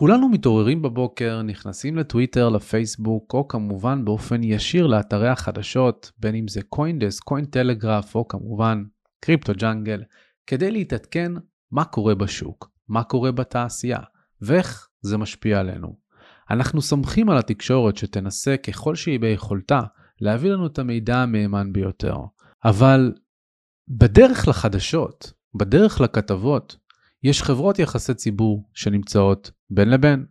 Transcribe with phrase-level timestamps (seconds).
[0.00, 6.62] כולנו מתעוררים בבוקר, נכנסים לטוויטר, לפייסבוק, או כמובן באופן ישיר לאתרי החדשות, בין אם זה
[6.62, 8.84] קוינדס, קוין טלגרף, או כמובן
[9.20, 10.02] קריפטו ג'אנגל,
[10.46, 11.32] כדי להתעדכן
[11.70, 13.98] מה קורה בשוק, מה קורה בתעשייה,
[14.40, 15.96] ואיך זה משפיע עלינו.
[16.50, 19.80] אנחנו סומכים על התקשורת שתנסה ככל שהיא ביכולתה
[20.20, 22.16] להביא לנו את המידע המהימן ביותר.
[22.64, 23.12] אבל
[23.88, 26.76] בדרך לחדשות, בדרך לכתבות,
[27.22, 30.26] יש חברות יחסי ציבור שנמצאות בין לבין.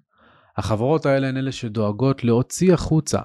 [0.57, 3.19] החברות האלה הן אלה שדואגות להוציא החוצה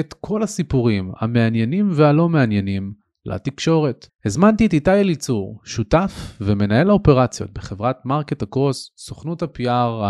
[0.00, 2.92] את כל הסיפורים המעניינים והלא מעניינים
[3.26, 4.08] לתקשורת.
[4.24, 10.06] הזמנתי את איתי אליצור, שותף ומנהל האופרציות בחברת מרקט אקרוס, סוכנות ה-PR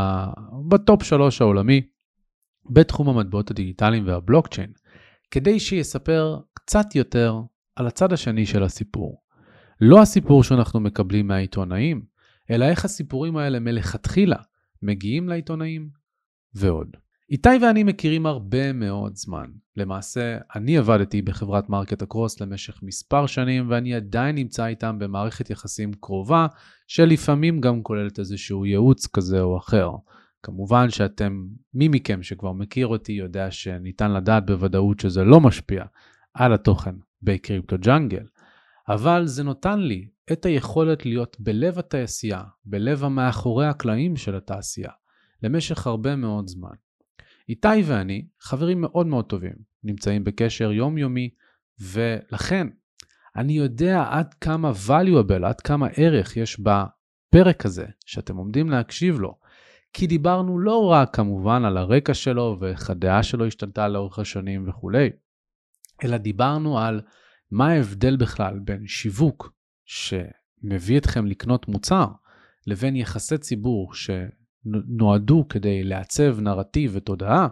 [0.69, 1.83] ב top 3 העולמי,
[2.71, 4.73] בתחום המטבעות הדיגיטליים והבלוקצ'יין,
[5.31, 7.41] כדי שיספר קצת יותר
[7.77, 9.23] על הצד השני של הסיפור.
[9.81, 12.03] לא הסיפור שאנחנו מקבלים מהעיתונאים,
[12.51, 14.37] אלא איך הסיפורים האלה מלכתחילה
[14.85, 15.89] מגיעים לעיתונאים
[16.55, 16.97] ועוד.
[17.31, 19.47] איתי ואני מכירים הרבה מאוד זמן.
[19.77, 25.93] למעשה, אני עבדתי בחברת מרקט אקרוס למשך מספר שנים, ואני עדיין נמצא איתם במערכת יחסים
[26.01, 26.47] קרובה,
[26.87, 29.91] שלפעמים גם כוללת איזשהו ייעוץ כזה או אחר.
[30.43, 35.85] כמובן שאתם, מי מכם שכבר מכיר אותי יודע שניתן לדעת בוודאות שזה לא משפיע
[36.35, 38.25] על התוכן בקריפטו ג'אנגל,
[38.89, 44.91] אבל זה נותן לי את היכולת להיות בלב התעשייה, בלב המאחורי הקלעים של התעשייה,
[45.43, 46.75] למשך הרבה מאוד זמן.
[47.49, 51.31] איתי ואני חברים מאוד מאוד טובים, נמצאים בקשר יומיומי,
[51.81, 52.67] ולכן
[53.37, 59.39] אני יודע עד כמה valuable, עד כמה ערך יש בפרק הזה שאתם עומדים להקשיב לו.
[59.93, 65.11] כי דיברנו לא רק כמובן על הרקע שלו ואיך הדעה שלו השתנתה לאורך השנים וכולי,
[66.05, 67.01] אלא דיברנו על
[67.51, 69.53] מה ההבדל בכלל בין שיווק
[69.85, 72.07] שמביא אתכם לקנות מוצר,
[72.67, 77.49] לבין יחסי ציבור שנועדו כדי לעצב נרטיב ותודעה,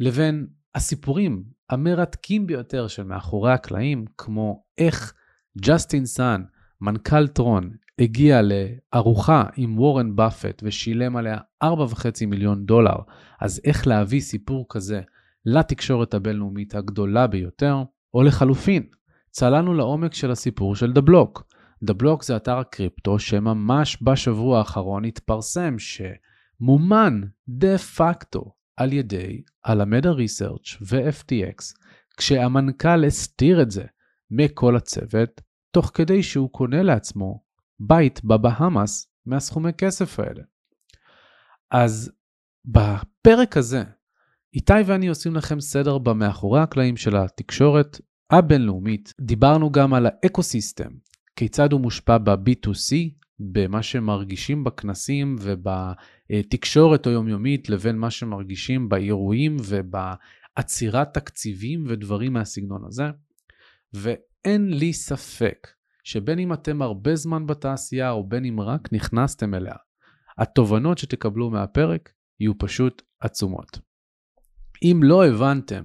[0.00, 5.14] לבין הסיפורים המרתקים ביותר של מאחורי הקלעים, כמו איך
[5.58, 6.42] ג'סטין סאן,
[6.80, 12.96] מנכ"ל טרון, הגיע לארוחה עם וורן באפט ושילם עליה 4.5 מיליון דולר,
[13.40, 15.00] אז איך להביא סיפור כזה
[15.46, 17.76] לתקשורת הבינלאומית הגדולה ביותר,
[18.14, 18.86] או לחלופין,
[19.30, 21.42] צללנו לעומק של הסיפור של The Block.
[21.82, 30.10] The Block זה אתר הקריפטו שממש בשבוע האחרון התפרסם שמומן דה פקטו על ידי Alameda
[30.10, 31.74] Research ו-FTX,
[32.16, 33.84] כשהמנכ"ל הסתיר את זה
[34.30, 37.42] מכל הצוות, תוך כדי שהוא קונה לעצמו
[37.80, 40.42] בית בבהאמאס מהסכומי כסף האלה.
[41.70, 42.12] אז
[42.64, 43.84] בפרק הזה,
[44.54, 49.14] איתי ואני עושים לכם סדר במאחורי הקלעים של התקשורת הבינלאומית.
[49.20, 50.90] דיברנו גם על האקוסיסטם,
[51.36, 52.94] כיצד הוא מושפע ב-B2C,
[53.40, 63.04] במה שמרגישים בכנסים ובתקשורת היומיומית, לבין מה שמרגישים באירועים ובעצירת תקציבים ודברים מהסגנון הזה.
[63.92, 65.68] ואין לי ספק
[66.04, 69.74] שבין אם אתם הרבה זמן בתעשייה או בין אם רק נכנסתם אליה,
[70.38, 73.78] התובנות שתקבלו מהפרק יהיו פשוט עצומות.
[74.82, 75.84] אם לא הבנתם,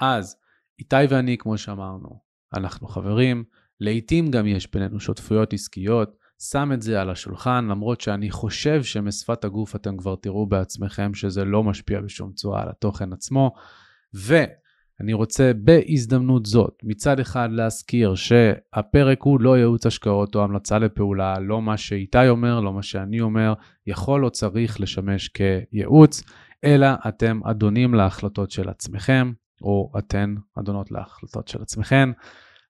[0.00, 0.36] אז
[0.78, 2.20] איתי ואני, כמו שאמרנו,
[2.54, 3.44] אנחנו חברים,
[3.80, 6.16] לעתים גם יש בינינו שותפויות עסקיות,
[6.50, 11.44] שם את זה על השולחן, למרות שאני חושב שמשפת הגוף אתם כבר תראו בעצמכם שזה
[11.44, 13.52] לא משפיע בשום צורה על התוכן עצמו.
[14.14, 21.38] ואני רוצה בהזדמנות זאת, מצד אחד להזכיר שהפרק הוא לא ייעוץ השקעות או המלצה לפעולה,
[21.38, 23.54] לא מה שאיתי אומר, לא מה שאני אומר,
[23.86, 26.22] יכול או צריך לשמש כייעוץ,
[26.64, 29.32] אלא אתם אדונים להחלטות של עצמכם.
[29.62, 32.08] או אתן אדונות להחלטות של עצמכן.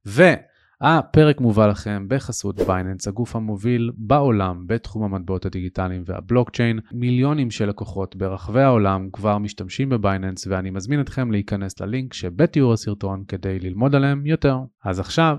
[0.07, 6.81] והפרק מובא לכם בחסות בייננס, הגוף המוביל בעולם בתחום המטבעות הדיגיטליים והבלוקצ'יין.
[6.93, 13.25] מיליונים של לקוחות ברחבי העולם כבר משתמשים בבייננס, ואני מזמין אתכם להיכנס ללינק שבתיאור הסרטון
[13.29, 14.57] כדי ללמוד עליהם יותר.
[14.85, 15.37] אז עכשיו,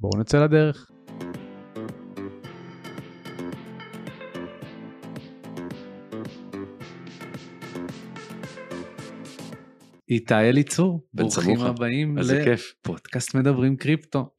[0.00, 0.95] בואו נצא לדרך.
[10.08, 14.30] איתי אליצור, ברוכים הבאים לפודקאסט מדברים קריפטו.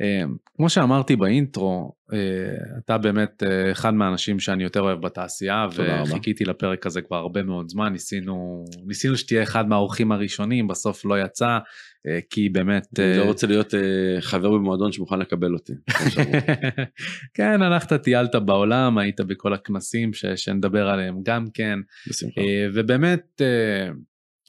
[0.00, 0.22] אה,
[0.56, 2.18] כמו שאמרתי באינטרו, אה,
[2.84, 7.68] אתה באמת אה, אחד מהאנשים שאני יותר אוהב בתעשייה, וחיכיתי לפרק הזה כבר הרבה מאוד
[7.68, 11.58] זמן, ניסינו, ניסינו שתהיה אחד מהאורחים הראשונים, בסוף לא יצא,
[12.30, 12.86] כי באמת...
[13.00, 13.74] אני לא רוצה להיות
[14.20, 15.72] חבר במועדון שמוכן לקבל אותי.
[17.34, 21.78] כן, הלכת, טיילת בעולם, היית בכל הכנסים שנדבר עליהם גם כן,
[22.74, 23.42] ובאמת...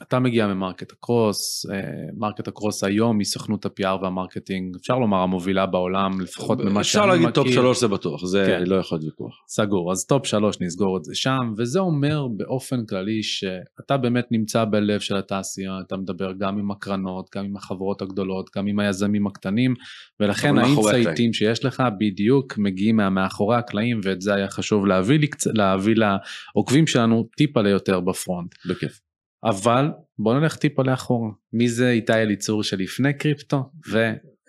[0.08, 6.22] אתה מגיע מ MarketAcross, MarketAcross היום היא סוכנות ה-PR וה marketing, אפשר לומר המובילה בעולם,
[6.22, 6.82] לפחות ממה שאני מכיר.
[6.82, 8.64] אפשר להגיד top שלוש זה בטוח, זה כן.
[8.66, 9.34] לא יכול להיות ויכוח.
[9.48, 14.66] סגור, אז top שלוש נסגור את זה שם, וזה אומר באופן כללי שאתה באמת נמצא
[14.66, 19.28] בלב של התעשייה, אתה מדבר גם עם הקרנות, גם עם החברות הגדולות, גם עם היזמים
[19.28, 19.74] הקטנים,
[20.20, 25.20] ולכן האינסייטים שיש לך בדיוק מגיעים מהמאחורי הקלעים, ואת זה היה חשוב להביא,
[25.54, 28.56] להביא לעוקבים שלנו טיפה ליותר בפרונט.
[28.70, 29.00] בכיף.
[29.44, 29.86] אבל
[30.20, 31.30] בוא נלך טיפה לאחורה.
[31.54, 33.64] מי זה איתי אליצור שלפני קריפטו?
[33.92, 33.98] ו...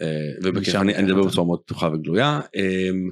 [0.01, 2.41] אה, ובכיף, אני אדבר בצורה מאוד פתוחה וגלויה.
[2.57, 3.11] אמ,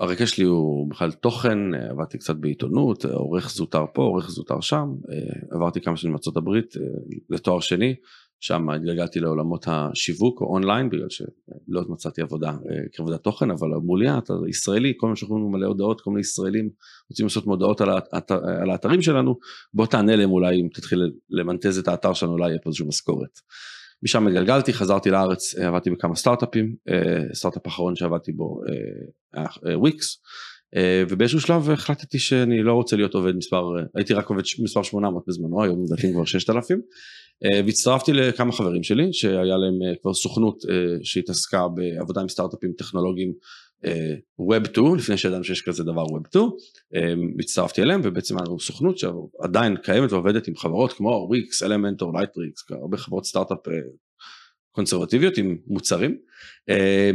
[0.00, 5.56] הרקע שלי הוא בכלל תוכן, עבדתי קצת בעיתונות, עורך זוטר פה, עורך זוטר שם, אה,
[5.56, 6.82] עברתי כמה שנים מארצות הברית אה,
[7.30, 7.94] לתואר שני,
[8.42, 13.96] שם התגלגלתי לעולמות השיווק או אונליין בגלל שלא מצאתי עבודה אה, כעבודת תוכן אבל אמרו
[13.96, 16.70] לי אתה ישראלי כל מה שאנחנו למלא הודעות כל מיני ישראלים
[17.10, 19.38] רוצים לעשות מודעות על, האתר, על האתרים שלנו
[19.74, 23.38] בוא תענה להם אולי אם תתחיל למנטז את האתר שלנו אולי יהיה פה איזושהי משכורת.
[24.02, 28.60] משם התגלגלתי חזרתי לארץ אה, עבדתי בכמה סטארט-אפים אה, סטארט-אפ האחרון שעבדתי בו
[29.32, 29.46] היה
[29.78, 30.22] וויקס
[31.10, 35.62] ובאיזשהו שלב החלטתי שאני לא רוצה להיות עובד מספר הייתי רק עובד מספר 800 בזמנו
[35.62, 36.82] היום לדעתי כבר 6,000 אה,
[37.66, 43.32] והצטרפתי לכמה חברים שלי שהיה להם אה, כבר סוכנות אה, שהתעסקה בעבודה עם סטארט-אפים טכנולוגיים
[44.40, 46.44] Web 2 לפני שידענו שיש כזה דבר Web 2
[47.40, 52.64] הצטרפתי אליהם ובעצם היה לנו סוכנות שעדיין קיימת ועובדת עם חברות כמו Wix, Elementor, Lightricks,
[52.70, 53.58] הרבה חברות סטארט-אפ
[54.72, 56.18] קונסרבטיביות עם מוצרים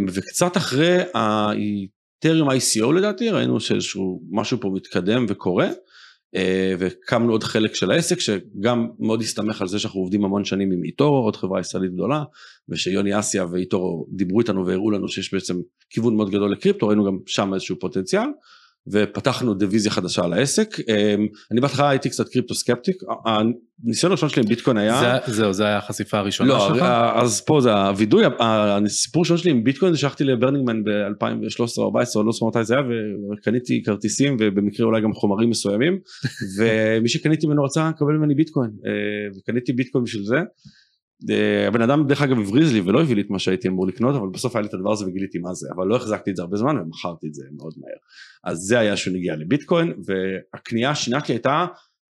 [0.08, 5.74] וקצת אחרי ה Ethereum ICO לדעתי ראינו שאיזשהו משהו פה מתקדם וקורה אה,
[6.80, 10.84] והקמנו עוד חלק של העסק שגם מאוד הסתמך על זה שאנחנו עובדים המון שנים עם
[10.84, 12.24] eToro עוד חברה ישראלית גדולה
[12.70, 15.56] ושיוני אסיה ואיטורו דיברו איתנו והראו לנו שיש בעצם
[15.90, 18.28] כיוון מאוד גדול לקריפטו ראינו גם שם איזשהו פוטנציאל
[18.92, 20.78] ופתחנו דיוויזיה חדשה על העסק.
[20.80, 25.18] אמ, אני בהתחלה הייתי קצת קריפטו סקפטיק, הניסיון הראשון שלי עם ביטקוין היה...
[25.28, 26.82] זהו, זה היה החשיפה הראשונה לא, שלך?
[26.82, 31.88] לא, אז פה זה הווידוי, הסיפור הראשון שלי עם ביטקוין זה שהלכתי לברנינגמן ב-2013 או
[31.88, 32.84] 2014, לא זוכר מתי זה היה,
[33.34, 36.00] וקניתי כרטיסים ובמקרה אולי גם חומרים מסוימים,
[36.58, 38.92] ומי שקניתי ממנו רצה לקבל ממני ביטקוין, אה,
[39.40, 40.38] וקניתי ביטקוין בשביל זה.
[41.30, 44.16] אה, הבן אדם דרך אגב הבריז לי ולא הביא לי את מה שהייתי אמור לקנות
[44.16, 46.42] אבל בסוף היה לי את הדבר הזה וגיליתי מה זה אבל לא החזקתי את זה
[46.42, 47.98] הרבה זמן ומכרתי את זה מאוד מהר.
[48.44, 51.66] אז זה היה שהוא נגיע לביטקוין והקנייה השנייה שלי הייתה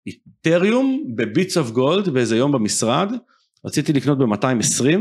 [0.06, 3.12] איתריום בביטס אוף גולד באיזה יום במשרד.
[3.64, 4.98] רציתי לקנות ב-220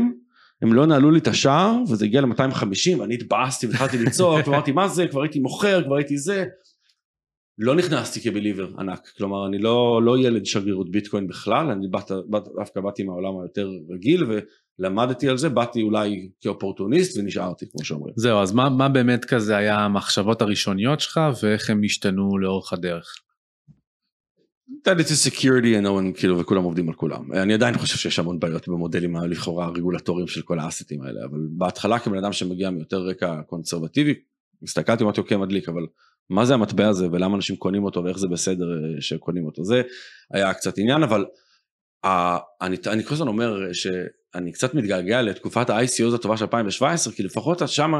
[0.62, 4.88] הם לא נעלו לי את השער וזה הגיע ל-250 ואני התבאסתי והתחלתי לצעוק ואמרתי מה
[4.88, 5.06] זה?
[5.06, 6.44] כבר הייתי מוכר כבר הייתי זה
[7.58, 12.42] לא נכנסתי כבליבר ענק, כלומר אני לא, לא ילד שגרירות ביטקוין בכלל, אני באת, באת,
[12.56, 14.24] דווקא באתי מהעולם היותר רגיל
[14.78, 18.14] ולמדתי על זה, באתי אולי כאופורטוניסט ונשארתי כמו שאומרים.
[18.16, 23.14] זהו, אז מה, מה באמת כזה היה המחשבות הראשוניות שלך ואיך הם השתנו לאורך הדרך?
[25.78, 27.32] and no one, כאילו וכולם עובדים על כולם.
[27.32, 31.98] אני עדיין חושב שיש המון בעיות במודלים לכאורה הרגולטוריים של כל האסטים האלה, אבל בהתחלה
[31.98, 34.14] כבן אדם שמגיע מיותר רקע קונסרבטיבי,
[34.62, 35.86] הסתכלתי אמרתי אוקיי מדליק אבל
[36.30, 39.64] מה זה המטבע הזה ולמה אנשים קונים אותו ואיך זה בסדר אה, שקונים אותו.
[39.64, 39.82] זה
[40.32, 41.24] היה קצת עניין אבל
[42.62, 47.62] אני, אני כל הזמן אומר שאני קצת מתגעגע לתקופת ה-ICO הטובה של 2017 כי לפחות
[47.66, 47.92] שם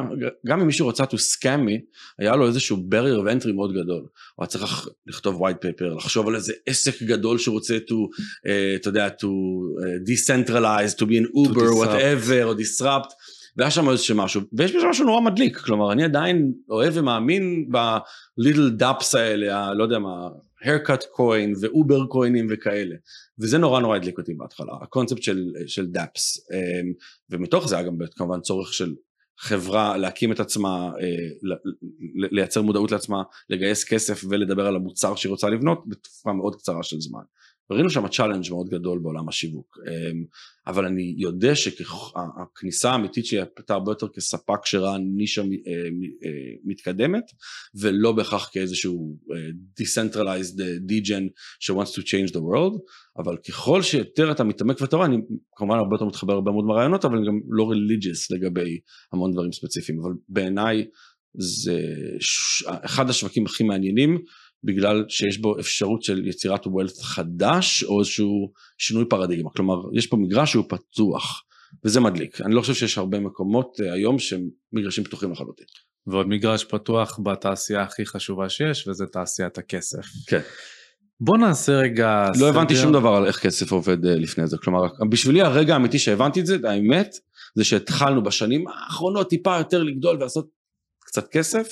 [0.47, 1.81] גם אם מישהו רצה to scam me
[2.19, 4.01] היה לו איזשהו barrier of entry מאוד גדול.
[4.35, 8.81] הוא היה צריך לכתוב white paper לחשוב על איזה עסק גדול שהוא רוצה to uh,
[8.81, 13.13] אתה יודע to uh, decentralize to be an uber to whatever או disrupt
[13.57, 17.83] והיה שם איזה משהו, ויש בזה משהו נורא מדליק, כלומר אני עדיין אוהב ומאמין ב
[17.83, 20.29] little dapps האלה, לא יודע מה,
[20.65, 22.95] haircut coin ואובר קוינים וכאלה,
[23.39, 26.93] וזה נורא נורא הדליק אותי בהתחלה, הקונספט של, של dapps, אמ,
[27.31, 28.95] ומתוך זה היה גם כמובן צורך של
[29.39, 31.51] חברה להקים את עצמה, אה,
[32.31, 37.01] לייצר מודעות לעצמה, לגייס כסף ולדבר על המוצר שהיא רוצה לבנות בתקופה מאוד קצרה של
[37.01, 37.23] זמן.
[37.71, 40.25] ראינו שם challenge מאוד גדול בעולם השיווק, אמ,
[40.67, 47.25] אבל אני יודע שהכניסה האמיתית שלי הייתה הרבה יותר כספק שראה נישה אה, אה, מתקדמת,
[47.75, 49.49] ולא בהכרח כאיזשהו אה,
[49.81, 51.29] decentralized degen
[51.61, 52.79] ש-wants to change the world,
[53.19, 55.17] אבל ככל שיותר אתה מתעמק ואתה רואה, אני
[55.57, 58.79] כמובן הרבה יותר מתחבר הרבה מאוד מהרעיונות, אבל אני גם לא religious לגבי
[59.13, 60.85] המון דברים ספציפיים, אבל בעיניי
[61.39, 61.81] זה
[62.85, 64.19] אחד השווקים הכי מעניינים.
[64.65, 70.17] בגלל שיש בו אפשרות של יצירת ווילת חדש או איזשהו שינוי פרדיגמה, כלומר יש פה
[70.17, 71.43] מגרש שהוא פתוח
[71.85, 75.67] וזה מדליק, אני לא חושב שיש הרבה מקומות אה, היום שהם מגרשים פתוחים לחלוטין.
[76.07, 80.07] ועוד מגרש פתוח בתעשייה הכי חשובה שיש וזה תעשיית הכסף.
[80.27, 80.41] כן.
[81.21, 82.29] בוא נעשה רגע...
[82.29, 82.49] לא סדר...
[82.49, 84.81] הבנתי שום דבר על איך כסף עובד אה, לפני זה, כלומר
[85.11, 87.15] בשבילי הרגע האמיתי שהבנתי את זה, האמת,
[87.55, 90.47] זה שהתחלנו בשנים האחרונות טיפה יותר לגדול ולעשות
[91.01, 91.69] קצת כסף,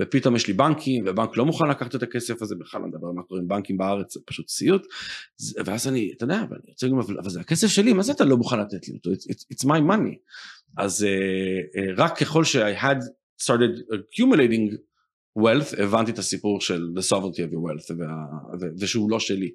[0.00, 3.12] ופתאום יש לי בנקים, ובנק לא מוכן לקחת את הכסף הזה, בכלל לא מדבר על
[3.14, 4.86] מה קורה עם בנקים בארץ, זה פשוט סיוט,
[5.64, 6.56] ואז אני, אתה יודע, אבל
[6.90, 9.10] גם, אבל זה הכסף שלי, מה זה אתה לא מוכן לתת לי אותו?
[9.10, 10.16] It's, it's my money.
[10.78, 12.98] אז uh, uh, רק ככל ש-I had
[13.42, 14.76] started accumulating
[15.38, 19.50] wealth, הבנתי את הסיפור של the sovereignty of your wealth, וה, ושהוא לא שלי.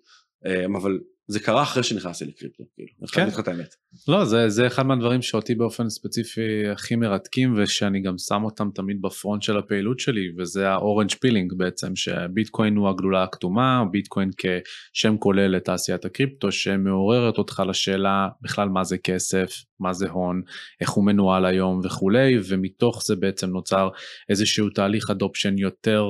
[0.45, 3.75] Um, אבל זה קרה אחרי שנכנסתי לקריפטו, כאילו, אני חייב להגיד לך את האמת.
[4.07, 9.01] לא, זה, זה אחד מהדברים שאותי באופן ספציפי הכי מרתקים ושאני גם שם אותם תמיד
[9.01, 14.29] ב front של הפעילות שלי וזה ה orange pilling בעצם שביטקוין הוא הגלולה הכתומה, ביטקוין
[14.37, 20.41] כשם כולל לתעשיית הקריפטו שמעוררת אותך לשאלה בכלל מה זה כסף, מה זה הון,
[20.81, 23.89] איך הוא מנוהל היום וכולי ומתוך זה בעצם נוצר
[24.29, 26.05] איזשהו תהליך אדופשן יותר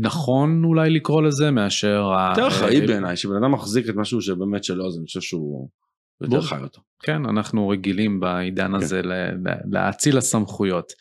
[0.00, 2.10] נכון אולי לקרוא לזה מאשר...
[2.30, 5.68] יותר אחראי אה, בעיניי, שבן אדם מחזיק את משהו שבאמת שלו, אז אני חושב שהוא
[6.22, 6.80] יותר חי אותו.
[7.02, 8.74] כן, אנחנו רגילים בעידן כן.
[8.74, 9.00] הזה
[9.72, 10.92] להאציל הסמכויות.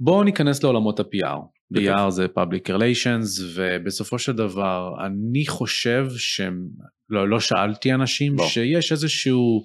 [0.00, 1.40] בואו ניכנס לעולמות ה-PR.
[1.76, 6.66] PR זה public relations ובסופו של דבר אני חושב שהם,
[7.10, 8.46] לא, לא שאלתי אנשים, בוא.
[8.46, 9.64] שיש איזשהו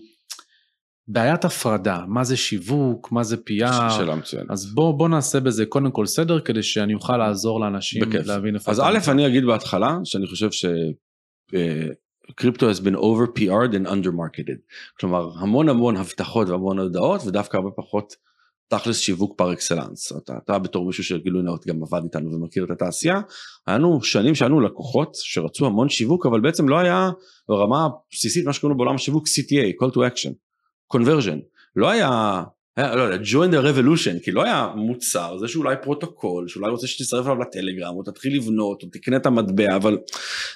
[1.08, 4.52] בעיית הפרדה, מה זה שיווק, מה זה PR, שאלה מצוינת.
[4.52, 8.28] אז בוא, בוא נעשה בזה קודם כל סדר כדי שאני אוכל לעזור לאנשים בכיף.
[8.28, 8.72] להבין איפה...
[8.72, 10.50] אז א', אני אגיד בהתחלה שאני חושב
[12.32, 14.60] שקריפטו has been over PR'd and under marketed.
[15.00, 18.14] כלומר המון המון הבטחות והמון הודעות ודווקא הרבה פחות
[18.68, 20.12] תכלס שיווק פר אקסלנס.
[20.18, 23.22] אתה, אתה בתור מישהו של גילוי נאות גם עבד איתנו ומכיר את התעשייה,
[23.68, 27.10] היה לנו שנים שהיינו לקוחות שרצו המון שיווק אבל בעצם לא היה
[27.50, 30.45] ברמה הבסיסית מה שקוראים בעולם השיווק CTA, call to action.
[30.94, 31.40] Conversion.
[31.76, 32.44] לא היה,
[32.78, 36.88] היה לא יודע, join the revolution, כי לא היה מוצר, זה שאולי פרוטוקול, שאולי רוצה
[36.88, 39.98] שתצטרף אליו לטלגרם, או תתחיל לבנות, או תקנה את המטבע, אבל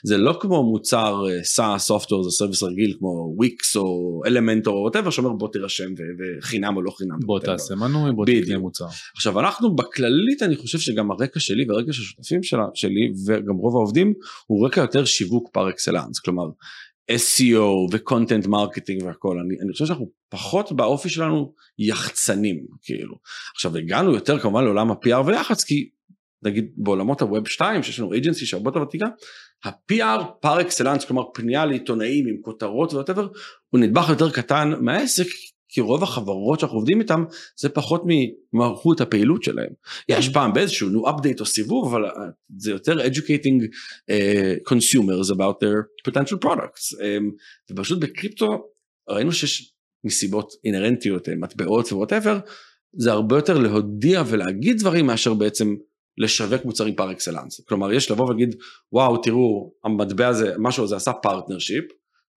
[0.03, 1.23] זה לא כמו מוצר
[1.55, 5.89] SaaS, Software as a service רגיל, כמו Wix או Elementor או whatever, שאומר בוא תירשם
[6.19, 7.19] וחינם או לא חינם.
[7.25, 8.85] בוא תעשה מנוי, בוא תקנה מוצר.
[9.15, 12.43] עכשיו אנחנו בכללית, אני חושב שגם הרקע שלי והרקע של השותפים
[12.73, 14.13] שלי, וגם רוב העובדים,
[14.47, 16.43] הוא רקע יותר שיווק par excellence, כלומר
[17.11, 23.15] SEO ו-content marketing והכל, אני, אני חושב שאנחנו פחות באופי שלנו יחצנים, כאילו.
[23.55, 25.89] עכשיו הגענו יותר כמובן לעולם ה-PR ויח"צ, כי
[26.43, 29.07] נגיד בעולמות ה-Web 2, שיש לנו agency שהרבה יותר ותיקה,
[29.65, 33.27] ה-PR par excellence, כלומר פנייה לעיתונאים עם כותרות whatever,
[33.69, 35.27] הוא נדבך יותר קטן מהעסק,
[35.69, 37.23] כי רוב החברות שאנחנו עובדים איתן
[37.59, 39.69] זה פחות ממערכות הפעילות שלהם.
[40.09, 42.11] יש פעם באיזשהו new update או סיבוב אבל אה,
[42.57, 43.63] זה יותר educating
[44.11, 46.93] uh, consumers about their potential products.
[46.93, 48.47] um, ופשוט בקריפטו
[49.09, 49.73] ראינו שיש
[50.03, 52.39] מסיבות אינהרנטיות מטבעות ו whatever
[52.93, 55.75] זה הרבה יותר להודיע ולהגיד דברים מאשר בעצם
[56.17, 57.61] לשווק מוצרים par excellence.
[57.61, 58.55] כלומר יש לבוא ולהגיד
[58.93, 61.85] וואו תראו המטבע הזה משהו הזה עשה partnership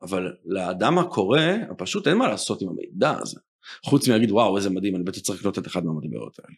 [0.03, 1.41] אבל לאדם הקורא,
[1.79, 3.41] פשוט אין מה לעשות עם המידע הזה.
[3.85, 6.57] חוץ מלהגיד וואו איזה מדהים אני בטח צריך לקנות את אחד מהמטבעות האלה.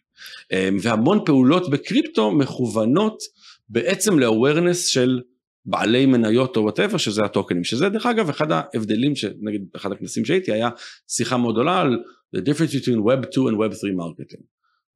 [0.51, 3.23] אמ, והמון פעולות בקריפטו מכוונות
[3.69, 5.21] בעצם ל-awareness של
[5.65, 10.51] בעלי מניות או whatever שזה הטוקנים שזה דרך אגב אחד ההבדלים שנגיד אחד הכנסים שהייתי
[10.51, 10.69] היה
[11.07, 11.97] שיחה מאוד גדולה על
[12.35, 14.43] the difference between web 2 and web 3 marketing.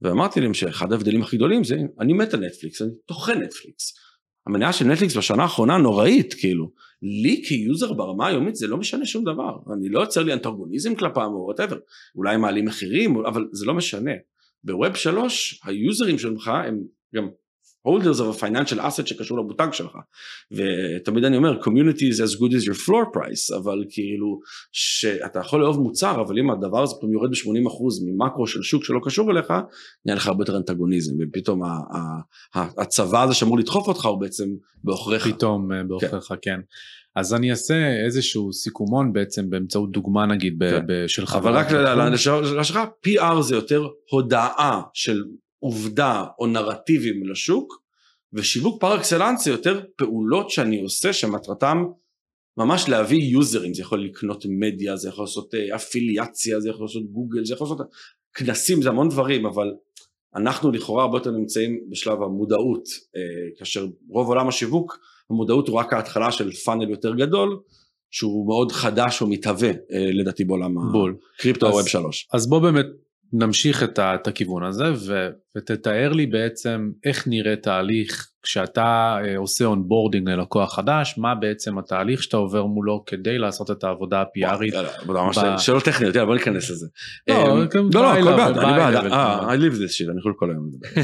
[0.01, 3.94] ואמרתי להם שאחד ההבדלים הכי גדולים זה אני מת על נטפליקס אני טוחן נטפליקס.
[4.48, 9.06] המניה של נטפליקס בשנה האחרונה נוראית כאילו לי כ user ברמה היומית זה לא משנה
[9.06, 11.77] שום דבר, אני לא יוצר לי אנטגוניזם כלפם או whatever,
[12.15, 14.12] אולי מעלים מחירים, אבל זה לא משנה.
[14.63, 16.84] ב web שלוש היוזרים שלך הם
[17.15, 17.29] גם
[17.88, 19.98] holders of a financial asset שקשור למותג שלך
[20.51, 24.39] ותמיד אני אומר community is as good as your floor price אבל כאילו
[24.71, 29.00] שאתה יכול לאהוב מוצר אבל אם הדבר הזה פתאום יורד ב-80% ממקרו של שוק שלא
[29.03, 29.53] קשור אליך
[30.05, 31.62] נהיה לך הרבה יותר אנטגוניזם ופתאום
[32.55, 34.50] הצבא הזה שאמור לדחוף אותך הוא בעצם
[34.83, 35.27] בעוכריך.
[35.27, 36.36] פתאום אה, בעוכריך כן.
[36.41, 36.59] כן.
[37.15, 41.07] אז אני אעשה איזשהו סיכומון בעצם באמצעות דוגמה נגיד כן.
[41.07, 41.41] של חברה.
[41.41, 41.71] אבל רק
[42.12, 45.24] לשאלה שלך PR זה יותר הודעה של
[45.60, 47.84] עובדה או נרטיבים לשוק
[48.34, 51.84] ושיווק פר אקסלנס זה יותר פעולות שאני עושה שמטרתם
[52.58, 57.12] ממש להביא יוזרים זה יכול לקנות מדיה זה יכול לעשות אה, אפיליאציה זה יכול לעשות
[57.12, 57.88] גוגל זה יכול לעשות
[58.34, 59.74] כנסים זה המון דברים אבל
[60.36, 62.84] אנחנו לכאורה הרבה יותר נמצאים בשלב המודעות
[63.16, 63.22] אה,
[63.58, 65.00] כאשר רוב עולם השיווק
[65.30, 67.60] המודעות הוא רק ההתחלה של funnel יותר גדול
[68.12, 72.28] שהוא מאוד חדש ומתהווה אה, לדעתי בעולם הקריפטו או web שלוש.
[72.34, 72.86] אז בוא באמת
[73.33, 79.38] נמשיך את, ה, את הכיוון הזה ו, ותתאר לי בעצם איך נראה תהליך כשאתה אה,
[79.38, 84.74] עושה onboarding ללקוח חדש, מה בעצם התהליך שאתה עובר מולו כדי לעשות את העבודה הפיארית.
[85.57, 86.88] שאלות טכניות, יאללה בוא ניכנס לזה.
[87.27, 90.33] לא, אמ, לא, לא, הכל בעד, אני בעד, אה, I live this shit, אני יכול
[90.38, 91.01] כל היום לדבר.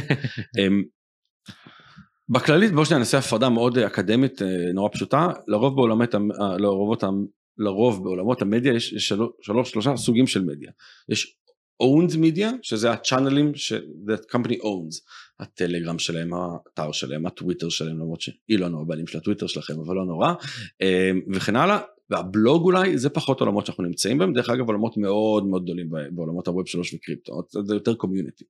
[0.59, 0.83] אמ,
[2.29, 6.15] בכללית בוא שניה נעשה הפרדה מאוד אקדמית אה, נורא פשוטה, לרוב בעולמות,
[7.57, 10.71] לרוב בעולמות המדיה יש שלוש, שלושה סוגים של מדיה.
[11.09, 11.37] יש
[11.83, 13.73] owned media, שזה הצ'אנלים ש-
[14.07, 15.01] that company owns,
[15.39, 20.05] הטלגרם שלהם, האתר שלהם, הטוויטר שלהם, למרות שאילון הוא הבעלים של הטוויטר שלכם, אבל לא
[20.05, 20.33] נורא,
[20.81, 21.79] אה, וכן הלאה,
[22.09, 26.47] והבלוג אולי זה פחות עולמות שאנחנו נמצאים בהם, דרך אגב עולמות מאוד מאוד גדולים בעולמות
[26.47, 28.45] ה web 3 וקריפטו, זה יותר community.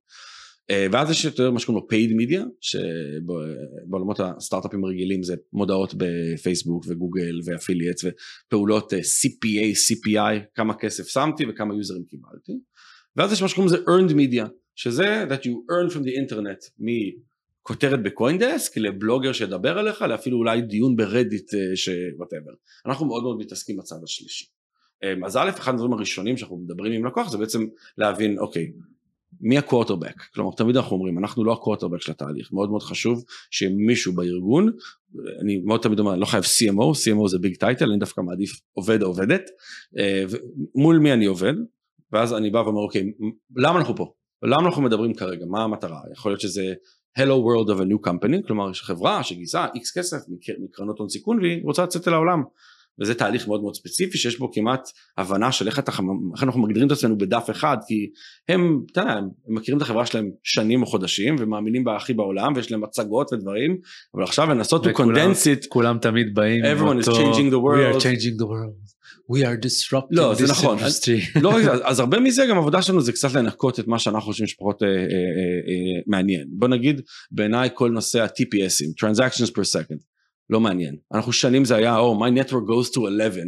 [0.92, 7.40] ואז יש יותר מה שקוראים לו paid media, שבעולמות הסטארט-אפים הרגילים זה מודעות בפייסבוק וגוגל
[7.44, 12.52] ו affiliates ופעולות אה, CPA, CPI, כמה כסף שמתי וכמה יוזרים קיבלתי.
[13.16, 18.02] ואז יש מה שקוראים לזה earned media, שזה that you earn from the internet, מכותרת
[18.02, 22.52] ב CoinDesk לבלוגר שידבר עליך, לאפילו אולי דיון ב Reddit ש whatever.
[22.86, 24.46] אנחנו מאוד מאוד מתעסקים בצד השלישי.
[25.04, 27.66] אה, אז א', אחד הדברים הראשונים שאנחנו מדברים עם לקוח זה בעצם
[27.98, 28.72] להבין, אוקיי,
[29.40, 30.22] מי הקוורטרבק?
[30.34, 34.72] כלומר, תמיד אנחנו אומרים, אנחנו לא הקוורטרבק של התהליך, מאוד מאוד חשוב שמישהו בארגון,
[35.40, 38.60] אני מאוד תמיד אומר, אני לא חייב CMO, CMO זה big title, אני דווקא מעדיף
[38.72, 39.50] עובד או עובדת,
[39.98, 40.24] אה,
[40.74, 41.54] מול מי אני עובד,
[42.12, 43.02] ואז אני בא ואומר, אוקיי,
[43.56, 44.12] למה אנחנו פה?
[44.42, 45.44] למה אנחנו מדברים כרגע?
[45.46, 46.00] מה המטרה?
[46.12, 46.74] יכול להיות שזה
[47.18, 50.16] Hello World of a New Company, כלומר יש חברה שגייסה X כסף
[50.64, 52.42] מקרנות הון סיכון והיא רוצה לצאת אל העולם.
[53.00, 55.92] וזה תהליך מאוד מאוד ספציפי שיש בו כמעט הבנה של איך, אתה,
[56.34, 58.10] איך אנחנו מגדירים את עצמנו בדף אחד כי
[58.48, 62.52] הם, אתה יודע, הם מכירים את החברה שלהם שנים או חודשים ומאמינים בה הכי בעולם
[62.56, 63.78] ויש להם מצגות ודברים
[64.14, 67.96] אבל עכשיו לנסות to condense it כולם תמיד באים everyone is changing the world we
[67.96, 68.95] are changing the world
[69.32, 70.78] we are disrupting לא, this זה נכון.
[70.78, 71.40] industry.
[71.42, 74.46] לא, אז, אז הרבה מזה גם עבודה שלנו זה קצת לנקות את מה שאנחנו חושבים
[74.46, 79.98] שפחות אה, אה, אה, אה, מעניין בוא נגיד בעיניי כל נושא ה-TPSים transactions per second
[80.50, 80.96] לא מעניין.
[81.14, 83.42] אנחנו שנים זה היה, oh, my network goes to 11,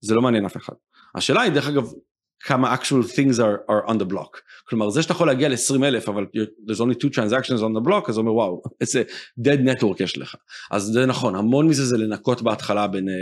[0.00, 0.74] זה לא מעניין אף אחד.
[1.14, 1.92] השאלה היא, דרך אגב,
[2.40, 4.40] כמה actual things are, are on the block.
[4.68, 6.26] כלומר, זה שאתה יכול להגיע ל-20 אלף, אבל
[6.68, 9.02] there's only two transactions on the block, אז הוא אומר, וואו, איזה
[9.40, 10.34] dead network יש לך.
[10.70, 13.12] אז זה נכון, המון מזה זה לנקות בהתחלה בין uh,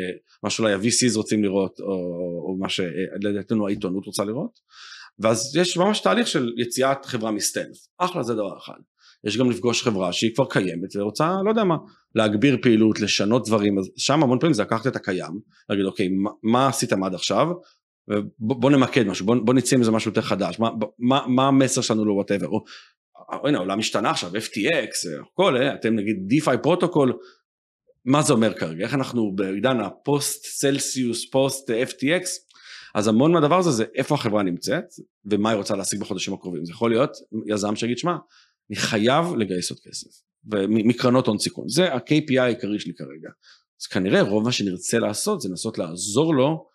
[0.43, 1.87] מה שאולי ה-VCs רוצים לראות, או,
[2.49, 4.61] או מה שלדעתנו העיתונות רוצה לראות.
[5.19, 7.89] ואז יש ממש תהליך של יציאת חברה מ stealth.
[7.99, 8.79] אחלה, זה דבר אחד.
[9.25, 11.77] יש גם לפגוש חברה שהיא כבר קיימת ורוצה, לא יודע מה,
[12.15, 16.31] להגביר פעילות, לשנות דברים, אז שם המון פעמים זה לקחת את הקיים, להגיד אוקיי, מה,
[16.43, 17.47] מה עשיתם עד עכשיו,
[18.39, 21.81] בוא נמקד משהו, בוא, בוא נצא עם זה משהו יותר חדש, מה, מה, מה המסר
[21.81, 22.65] שלנו או whatever, או
[23.49, 27.13] הנה העולם השתנה עכשיו, FTX, הכל, אה, אתם נגיד DeFi protocol,
[28.05, 32.27] מה זה אומר כרגע, איך אנחנו בעידן הפוסט סלסיוס, פוסט FTX,
[32.95, 34.85] אז המון מהדבר הזה זה איפה החברה נמצאת
[35.25, 37.17] ומה היא רוצה להשיג בחודשים הקרובים, זה יכול להיות
[37.47, 38.17] יזם שיגיד שמע
[38.71, 40.11] אני חייב לגייס עוד כסף,
[40.69, 43.29] מקרנות הון סיכון, זה ה-KPI העיקרי שלי כרגע.
[43.81, 46.69] אז כנראה רוב מה שנרצה לעשות זה לנסות לעזור לו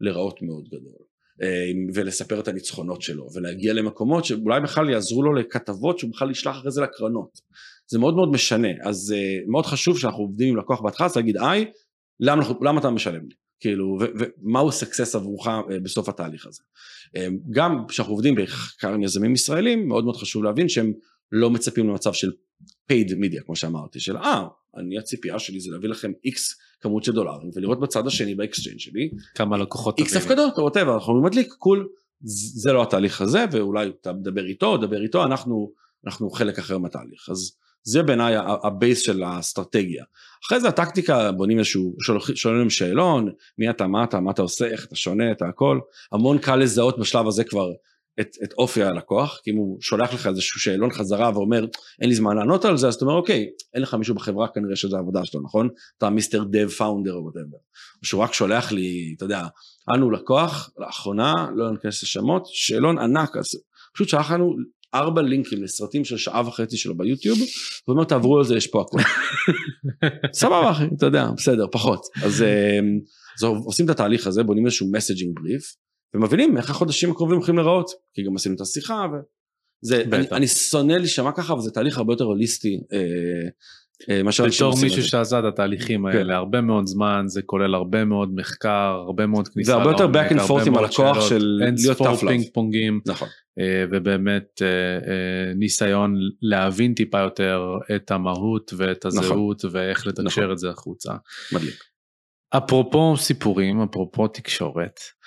[0.00, 1.04] לראות מאוד גדול,
[1.42, 6.56] אה, ולספר את הניצחונות שלו, ולהגיע למקומות שאולי בכלל יעזרו לו לכתבות שהוא בכלל ישלח
[6.56, 7.40] אחרי זה לקרנות.
[7.90, 11.36] זה מאוד מאוד משנה, אז אה, מאוד חשוב שאנחנו עובדים עם לקוח בהתחלה, אז להגיד
[11.40, 11.64] היי,
[12.20, 13.34] למה, למה אתה משלם לי?
[13.60, 16.62] כאילו, ומהו סקסס עבורך אה, בסוף התהליך הזה.
[17.50, 20.92] גם כשאנחנו עובדים בעיקר עם יזמים ישראלים, מאוד מאוד חשוב להבין שהם
[21.32, 22.30] לא מצפים למצב של
[22.92, 26.38] paid media כמו שאמרתי של אה אני הציפייה שלי זה להביא לכם x
[26.84, 30.94] כמות של דולרים ולראות בצד השני ב exchange שלי כמה לקוחות x הפקדות או whatever
[30.94, 31.88] אנחנו מדליק קול
[32.56, 35.72] זה לא התהליך הזה ואולי אתה מדבר איתו דבר איתו אנחנו
[36.06, 37.52] אנחנו חלק אחר מהתהליך אז
[37.84, 40.04] זה בעיניי ה base של האסטרטגיה.
[40.46, 41.96] אחרי זה הטקטיקה בונים איזשהו,
[42.34, 45.80] שואלים שאלון, מי אתה, מה אתה, מה אתה עושה, איך אתה שונה, אתה הכל.
[46.12, 47.72] המון קל לזהות בשלב הזה כבר
[48.20, 51.64] את, את אופי הלקוח, כי אם הוא שולח לך איזשהו שאלון חזרה ואומר
[52.00, 54.76] אין לי זמן לענות על זה, אז אתה אומר אוקיי, אין לך מישהו בחברה כנראה
[54.76, 55.68] שזה העבודה שלו, נכון?
[55.98, 57.56] אתה mister dev founder או whatever.
[58.02, 59.46] או שהוא רק שולח לי, אתה יודע,
[59.94, 63.46] אנו לקוח, לאחרונה, לא ניכנס לשמות, שאלון ענק, אז
[63.94, 64.54] פשוט שלח לנו
[64.94, 67.38] ארבע לינקים לסרטים של שעה וחצי שלו ביוטיוב,
[67.88, 69.00] ואומר תעברו על זה, יש פה הכול.
[70.40, 72.00] סבבה אחי, אתה יודע, בסדר, פחות.
[72.22, 72.78] אז, אה,
[73.38, 75.74] אז עושים את התהליך הזה, בונים איזשהו מסג'ינג בריף,
[76.14, 80.92] ומבינים איך החודשים הקרובים הולכים להיראות, כי גם עשינו את השיחה, וזה, אני, אני שונא
[80.92, 82.80] להישמע ככה, אבל זה תהליך הרבה יותר הוליסטי.
[82.92, 82.98] אה,
[84.10, 86.30] אה, בתור מישהו שעשה את התהליכים האלה כן.
[86.30, 90.32] הרבה מאוד זמן זה כולל הרבה מאוד מחקר הרבה מאוד כניסה זה הרבה יותר back
[90.32, 92.28] and forth עם הלקוח של להיות tough love.
[92.28, 93.28] פינג פונגים נכון.
[93.58, 94.62] אה, ובאמת
[95.56, 97.62] ניסיון להבין טיפה יותר
[97.96, 99.18] את המהות ואת נכון.
[99.18, 99.80] הזהות נכון.
[99.80, 100.52] ואיך לתקשר נכון.
[100.52, 101.12] את זה החוצה.
[101.52, 101.84] מדליק.
[102.56, 105.23] אפרופו סיפורים אפרופו תקשורת אה,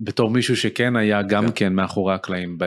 [0.00, 2.58] בתור מישהו שכן היה גם כן, כן מאחורי הקלעים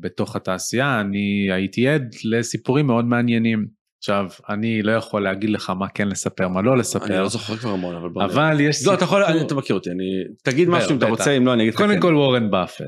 [0.00, 3.66] בתוך התעשייה, אני הייתי עד לסיפורים מאוד מעניינים.
[3.98, 7.06] עכשיו, אני לא יכול להגיד לך מה כן לספר, מה לא לספר.
[7.06, 8.34] אני לא זוכר כבר המון, אבל בוא נראה.
[8.34, 8.92] אבל יש סיפור...
[8.92, 10.04] לא, אתה יכול, אתה מכיר אותי, אני...
[10.42, 11.80] תגיד משהו אם אתה רוצה, אם לא, אני אגיד לך.
[11.80, 12.00] קודם כן.
[12.00, 12.84] כל וורן באפט.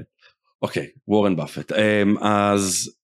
[0.62, 1.72] אוקיי, וורן באפט.
[1.72, 2.97] אמ, אז אה,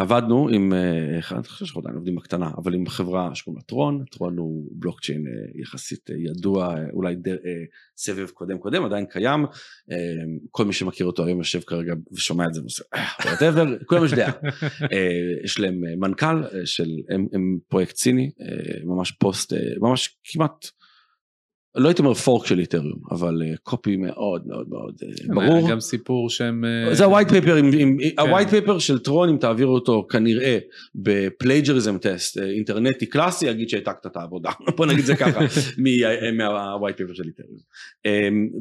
[0.00, 4.04] עבדנו עם, אה, אני חושב שאנחנו עדיין עובדים בקטנה, אבל עם חברה שקוראים לה טרון,
[4.10, 7.36] טרון הוא בלוקצ'יין אה, יחסית ידוע, אולי ד,
[7.96, 9.46] סבב קודם קודם, עדיין קיים,
[10.50, 12.84] כל מי שמכיר אותו היום יושב כרגע ושומע את זה ועושה,
[13.20, 14.32] whatever, כולם יש דעה.
[15.44, 18.30] יש להם מנכ"ל של, הם, הם פרויקט ציני,
[18.84, 20.66] ממש פוסט, ממש כמעט
[21.74, 25.70] לא הייתי אומר fork של Ethereum, אבל copy אה, מאוד מאוד מאוד אה, ברור.
[25.70, 26.64] גם סיפור שהם...
[26.64, 27.60] אה, זה ה white paper,
[28.18, 30.58] ה white paper של Tron, אם תעבירו אותו כנראה
[30.94, 35.40] ב plagiarism test אינטרנטי קלאסי, יגיד שהעתקת את העבודה, בוא נגיד זה ככה,
[36.38, 37.58] מה white paper של Ethereum.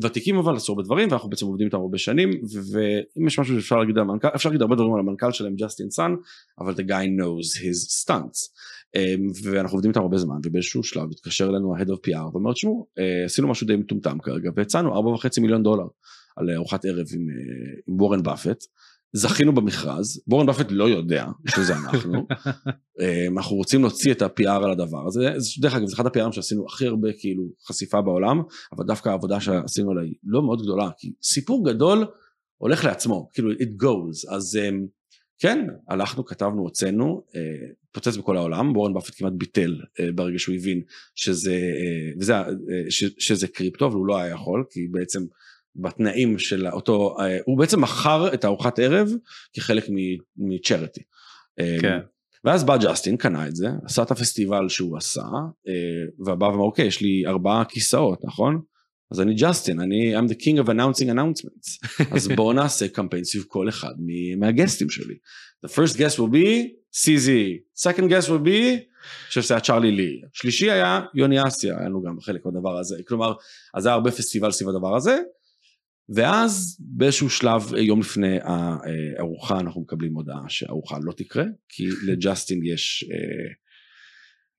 [0.03, 2.29] ותיקים אבל עשו הרבה דברים, ואנחנו בעצם עובדים איתם הרבה שנים,
[2.71, 5.89] ואם יש משהו שאפשר להגיד על המנכ"ל, אפשר להגיד הרבה דברים על המנכ"ל שלהם, ג'סטין
[5.89, 6.15] סאן,
[6.59, 8.49] אבל the guy knows his stunts.
[8.95, 12.87] אמ, ואנחנו עובדים איתם הרבה זמן ובאיזשהו שלב התקשר אלינו ה-Head of PR ואומר תשמעו
[12.99, 15.87] אה, עשינו משהו די מטומטם כרגע והצענו 4.5 מיליון דולר
[16.35, 18.63] על ארוחת ערב עם, אה, עם וורן באפט.
[19.13, 22.27] זכינו במכרז, וורן באפט לא יודע שזה אנחנו,
[23.01, 26.65] אמ, אנחנו רוצים להוציא את ה-PR על הדבר הזה, דרך אגב זה אחד ה-PRים שעשינו
[26.65, 31.13] הכי הרבה כאילו חשיפה בעולם, אבל דווקא העבודה שעשינו עליה היא לא מאוד גדולה, כי
[31.23, 32.05] סיפור גדול
[32.57, 34.85] הולך לעצמו, כאילו it goes, אז אמ,
[35.39, 37.41] כן, הלכנו, כתבנו, הוצאנו, אה,
[37.91, 40.81] פוצץ בכל העולם, וורן באפט כמעט ביטל אה, ברגע שהוא הבין
[41.15, 42.33] שזה, אה, וזה,
[42.89, 45.25] ש, שזה קריפטו, אבל הוא לא היה יכול, כי בעצם
[45.75, 49.09] בתנאים של אותו, הוא בעצם מכר את הארוחת ערב
[49.53, 49.85] כחלק
[50.37, 51.01] מצ'רטי.
[51.81, 51.99] כן.
[52.43, 55.25] ואז בא ג'סטין, קנה את זה, עשה את הפסטיבל שהוא עשה,
[56.19, 58.61] ובא ואמר, אוקיי, יש לי ארבעה כיסאות, נכון?
[59.11, 61.87] אז אני ג'סטין, אני I'm the king of announcing announcements.
[62.15, 63.93] אז בואו נעשה קמפיין סביב כל אחד
[64.37, 65.15] מהגסטים שלי.
[65.65, 67.29] The first guest will be CZ,
[67.87, 70.21] second guest will be, אני חושב שזה היה צ'ארלי לי.
[70.33, 72.97] שלישי היה יוני אסיה, היה לנו גם חלק מהדבר הזה.
[73.07, 73.33] כלומר,
[73.73, 75.19] אז היה הרבה פסטיבל סביב הדבר הזה.
[76.09, 83.05] ואז באיזשהו שלב, יום לפני הארוחה, אנחנו מקבלים הודעה שהארוחה לא תקרה, כי לג'סטין יש...
[83.11, 83.53] אה,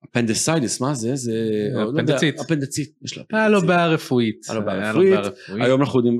[0.05, 1.15] appendicitis, מה זה?
[1.15, 1.33] זה...
[1.89, 2.37] אפנדצית.
[2.37, 3.33] לא אפנדצית, יש לה אפנדצית.
[3.33, 4.45] היה לו בעיה רפואית.
[4.49, 5.19] היה לו בעיה רפואית.
[5.47, 6.19] היום אנחנו יודעים,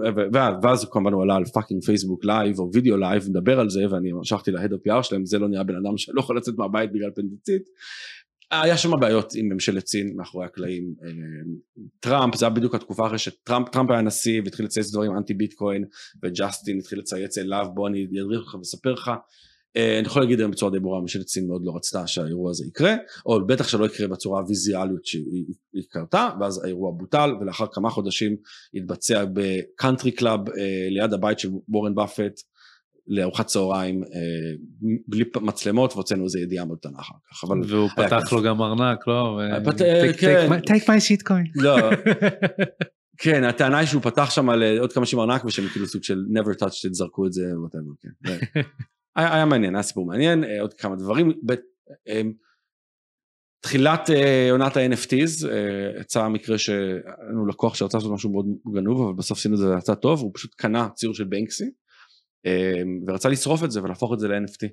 [0.64, 4.12] ואז כמובן הוא עלה על fucking Facebook live או video live, מדבר על זה, ואני
[4.12, 7.10] המשכתי ל head ה-PR שלהם, זה לא נראה בן אדם שלא יכול לצאת מהבית בגלל
[7.14, 7.64] אפנדצית.
[8.52, 10.94] היה שם בעיות עם ממשלת סין מאחורי הקלעים.
[11.04, 11.10] אה,
[12.00, 15.86] טראמפ, זה היה בדיוק התקופה אחרי שטראמפ היה נשיא והתחיל לצייץ דברים אנטי ביטקוין,
[16.24, 19.12] וג'סטין התחיל לצייץ אליו, בוא אני אדריך לך ואספר לך.
[19.78, 22.66] אה, אני יכול להגיד היום בצורה די ברורה, ממשלת סין מאוד לא רצתה שהאירוע הזה
[22.66, 28.36] יקרה, או בטח שלא יקרה בצורה הוויזואליות שהיא קרתה, ואז האירוע בוטל, ולאחר כמה חודשים
[28.74, 32.42] התבצע ב country club אה, ליד הבית של וורן באפט,
[33.08, 34.10] לארוחת צהריים אה,
[35.08, 37.44] בלי מצלמות והוצאנו איזה ידיעה מאוד קטנה אחר כך.
[37.44, 39.40] אבל והוא פתח לו גם ארנק, לא?
[40.68, 41.52] take my shit coin.
[41.56, 41.78] לא.
[43.24, 46.24] כן, הטענה היא שהוא פתח שם על עוד כמה שנים ארנק ושהם כאילו סוג של
[46.34, 47.52] never touched it, זרקו את זה,
[48.02, 48.62] כן.
[49.16, 51.32] היה, היה מעניין, היה סיפור מעניין, אה, עוד כמה דברים.
[51.46, 51.52] ב,
[52.08, 52.22] אה,
[53.64, 55.48] תחילת אה, עונת ה-NFTs,
[56.02, 59.66] יצא מקרה שהיה לנו לקוח שרצה לעשות משהו מאוד גנוב, אבל בסוף עשינו את זה
[59.78, 61.72] יצא טוב, הוא פשוט קנה ציור של בנקסי,
[63.08, 64.68] ורצה לשרוף את זה ולהפוך את זה ל-NFT.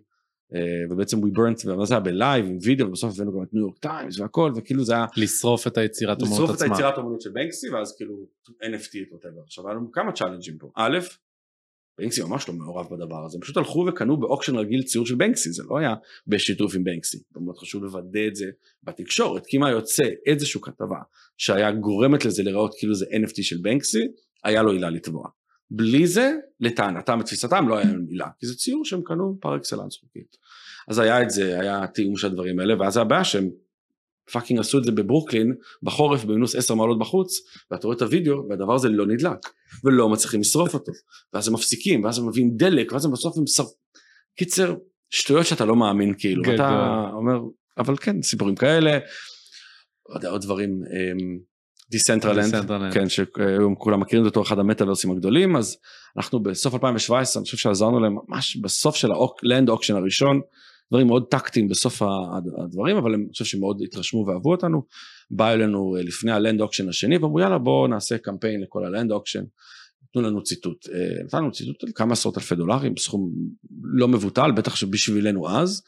[0.90, 3.62] ובעצם we burnt, ומה זה היה ב live עם וידאו, ובסוף הבאנו גם את ניו
[3.62, 5.06] יורק טיימס והכל, וכאילו זה היה...
[5.16, 6.44] לשרוף את היצירת אומנות עצמה.
[6.44, 8.26] לשרוף את היצירת אומנות של בנקסי, ואז כאילו
[8.62, 9.42] NFT את whatever.
[9.44, 10.70] עכשיו היה לנו כמה challenge ים פה.
[10.76, 10.98] א',
[11.98, 15.14] בנקסי ממש לא מעורב בדבר הזה, הם פשוט הלכו וקנו ב auction רגיל ציור של
[15.14, 15.94] בנקסי, זה לא היה
[16.26, 18.46] בשיתוף עם בנקסי, מאוד חשוב לוודא את זה
[18.82, 20.98] בתקשורת, כי אם היה יוצא איזושהי כתבה
[21.36, 24.08] שהיה גורמת לזה לראות כאילו זה NFT של בנקסי,
[24.44, 25.28] היה לו עילה לתבוע.
[25.70, 30.36] בלי זה, לטענתם ותפיסתם לא היה עילה, כי זה ציור שהם קנו פר אקסלנס חוקית.
[30.88, 33.50] אז היה את זה, היה תיאום של הדברים האלה, ואז הבעיה שהם
[34.32, 38.74] fucking עשו את זה בברוקלין בחורף במינוס 10 מעלות בחוץ ואתה רואה את הוידאו והדבר
[38.74, 39.38] הזה לא נדלק
[39.84, 40.92] ולא מצליחים לשרוף אותו.
[41.32, 43.64] ואז הם מפסיקים ואז הם מביאים דלק ואז הם בסוף הם שר...
[44.38, 44.74] קיצר
[45.10, 46.44] שטויות שאתה לא מאמין כאילו.
[46.44, 47.14] כן, אתה כן.
[47.16, 47.40] אומר
[47.78, 48.98] אבל כן סיפורים כאלה.
[50.02, 50.82] עוד, עוד דברים
[51.90, 55.56] Decentraland um, כן שהיום כולם מכירים אותו אחד המטאוורסים הגדולים.
[55.56, 55.76] אז
[56.16, 60.40] אנחנו בסוף 2017 אני חושב שעזרנו להם ממש בסוף של ה land auction הראשון
[60.92, 62.02] דברים מאוד טקטיים בסוף
[62.64, 64.82] הדברים, אבל אני חושב שמאוד התרשמו ואהבו אותנו.
[65.30, 68.90] באו אלינו אה, לפני ה land auction השני ואמרו יאללה בואו נעשה קמפיין לכל ה
[68.90, 69.44] land auction.
[70.02, 73.32] נתנו לנו ציטוט, אה, נתנו ציטוט על כמה עשרות אלפי דולרים, סכום
[73.82, 75.82] לא מבוטל, בטח שבשבילנו אז.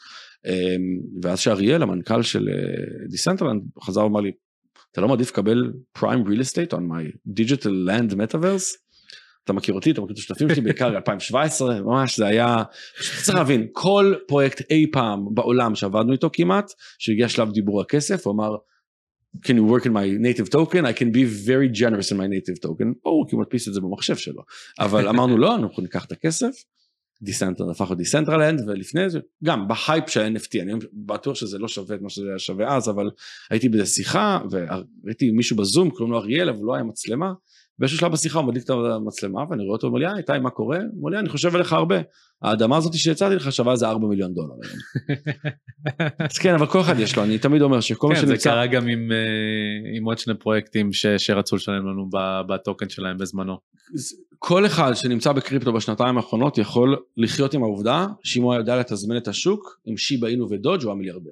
[0.46, 0.76] אה,
[1.22, 2.48] ואז שאריאל, המנכ"ל של
[3.08, 4.32] Decentraland, חזר ואמר לי,
[4.92, 8.89] אתה לא מעדיף לקבל prime real estate on my digital land metaverse?
[9.44, 12.62] אתה מכיר אותי, אתה מכיר את השותפים שלי, בעיקר 2017, ממש זה היה,
[13.22, 18.35] צריך להבין, כל פרויקט אי פעם בעולם שעבדנו איתו כמעט, שהגיע שלב דיבור הכסף, הוא
[18.35, 18.57] אמר,
[19.37, 22.66] can you work in my native token, I can be very generous in my native
[22.66, 24.42] token, ברור כי הוא מדפיס את זה במחשב שלו,
[24.79, 26.64] אבל אמרנו לא, אנחנו ניקח את הכסף,
[27.22, 31.96] Decentraland הפך ל Decentraland ולפני זה גם בהייפ של NFT אני בטוח שזה לא שווה
[31.96, 33.11] את מה שזה היה שווה אז אבל
[33.50, 37.33] הייתי באיזה שיחה וראיתי מישהו בזום קוראים לו אריאל אבל לא היה מצלמה
[37.80, 40.50] באיזשהו שלב בשיחה הוא מדליק את המצלמה ואני רואה אותו אומר לי אה איתי מה
[40.50, 40.78] קורה?
[40.78, 41.96] הוא אומר לי אני חושב עליך הרבה
[42.42, 44.54] האדמה הזאת שהצעתי לך שווה איזה 4 מיליון דולר.
[46.30, 48.36] אז כן אבל כל אחד יש לו אני תמיד אומר שכל מה כן, שנמצא.
[48.36, 52.08] זה קרה גם עם, אה, עם עוד שני פרויקטים שרצו לשלם לנו
[52.48, 53.58] בטוקן שלהם בזמנו.
[54.38, 59.28] כל אחד שנמצא בקריפטו בשנתיים האחרונות יכול לחיות עם העובדה שאם הוא יודע לתזמן את
[59.28, 61.30] השוק עם שיבא אינו ודודג' הוא המיליארדר.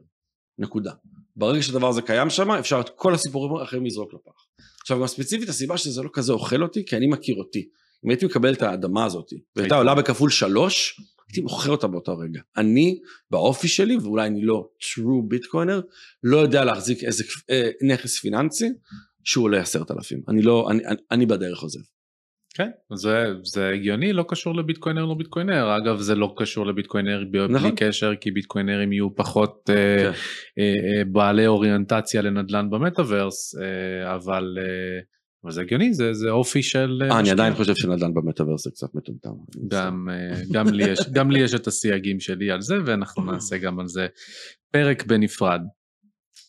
[0.58, 0.92] נקודה.
[1.36, 4.48] ברגע שהדבר הזה קיים שם אפשר את כל הסיפורים האחרים לזרוק לפח.
[4.88, 7.68] עכשיו גם ספציפית הסיבה שזה לא כזה אוכל אותי כי אני מכיר אותי.
[8.04, 12.40] אם הייתי מקבל את האדמה הזאת והייתה עולה בכפול שלוש הייתי מוכר אותה באותו רגע.
[12.56, 12.98] אני
[13.30, 15.80] באופי שלי ואולי אני לא true ביטקוינר
[16.22, 18.68] לא יודע להחזיק איזה אה, נכס פיננסי
[19.24, 20.22] שהוא עולה עשרת אלפים.
[20.28, 21.80] אני לא, אני, אני, אני בדרך עוזב.
[22.58, 27.46] כן, זה, זה הגיוני, לא קשור לביטקוינר לא ביטקוינר, אגב זה לא קשור לביטקוינר בלי
[27.48, 27.70] נכון.
[27.76, 30.10] קשר, כי ביטקוינרים יהיו פחות אה, כן.
[30.58, 35.00] אה, אה, בעלי אוריינטציה לנדל"ן במטאוורס, אה, אבל, אה,
[35.44, 36.98] אבל זה הגיוני, זה, זה אופי של...
[37.02, 37.32] אה, אני משקיע.
[37.32, 39.30] עדיין חושב שנדל"ן במטאוורס זה קצת מטומטם.
[39.68, 43.58] גם, אה, גם, לי יש, גם לי יש את הסייגים שלי על זה, ואנחנו נעשה
[43.58, 44.06] גם על זה
[44.70, 45.60] פרק בנפרד.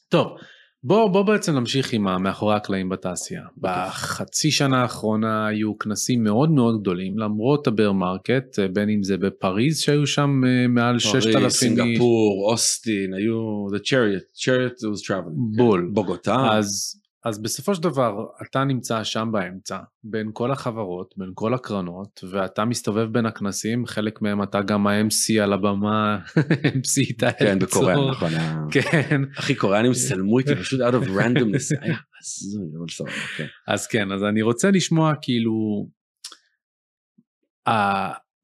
[0.09, 0.37] טוב,
[0.83, 3.41] בוא, בוא בעצם נמשיך עם המאחורי הקלעים בתעשייה.
[3.57, 9.03] בחצי שנה האחרונה היו כנסים מאוד מאוד גדולים, למרות ה bear market, אה, בין אם
[9.03, 11.53] זה בפריז שהיו שם אה, מעל 6,000 פריז, איש.
[11.53, 15.55] סינגפור, אוסטין, היו, the chariot, chariot was traveling.
[15.57, 15.89] בול.
[15.93, 16.47] בוגוטה.
[16.51, 22.23] אז, אז בסופו של דבר אתה נמצא שם באמצע, בין כל החברות, בין כל הקרנות,
[22.31, 26.19] ואתה מסתובב בין הכנסים, חלק מהם אתה גם ה-MC על הבמה,
[26.79, 28.11] MC איתי כן, בקוריאה, אלצור.
[28.11, 28.29] נכון.
[28.73, 31.75] כן, אחי, קוריאנים צלמו איתי פשוט out of randomness,
[32.23, 33.45] סבבה, כן.
[33.67, 35.87] אז כן, אז אני רוצה לשמוע כאילו,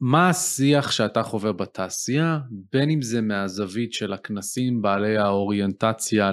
[0.01, 2.39] מה השיח שאתה חווה בתעשייה,
[2.71, 6.31] בין אם זה מהזווית של הכנסים בעלי האוריינטציה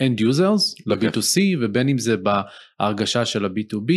[0.00, 3.92] ל-end users, ל-B2C, ובין אם זה בהרגשה של ה-B2B,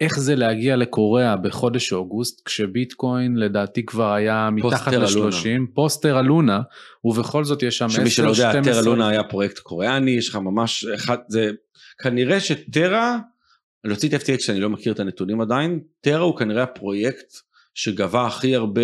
[0.00, 5.36] איך זה להגיע לקוריאה בחודש אוגוסט, כשביטקוין לדעתי כבר היה מתחת פוסטר אלונה.
[5.36, 6.60] ל-30, פוסטר אלונה,
[7.04, 7.90] ובכל זאת יש שם 10-12.
[7.90, 11.50] שמי שלא יודע, טרה לונה היה פרויקט קוריאני, יש לך ממש אחד, זה
[12.02, 13.18] כנראה שטרה,
[13.84, 17.32] להוציא את FTX שאני לא מכיר את הנתונים עדיין, טרה הוא כנראה הפרויקט
[17.74, 18.82] שגבה הכי הרבה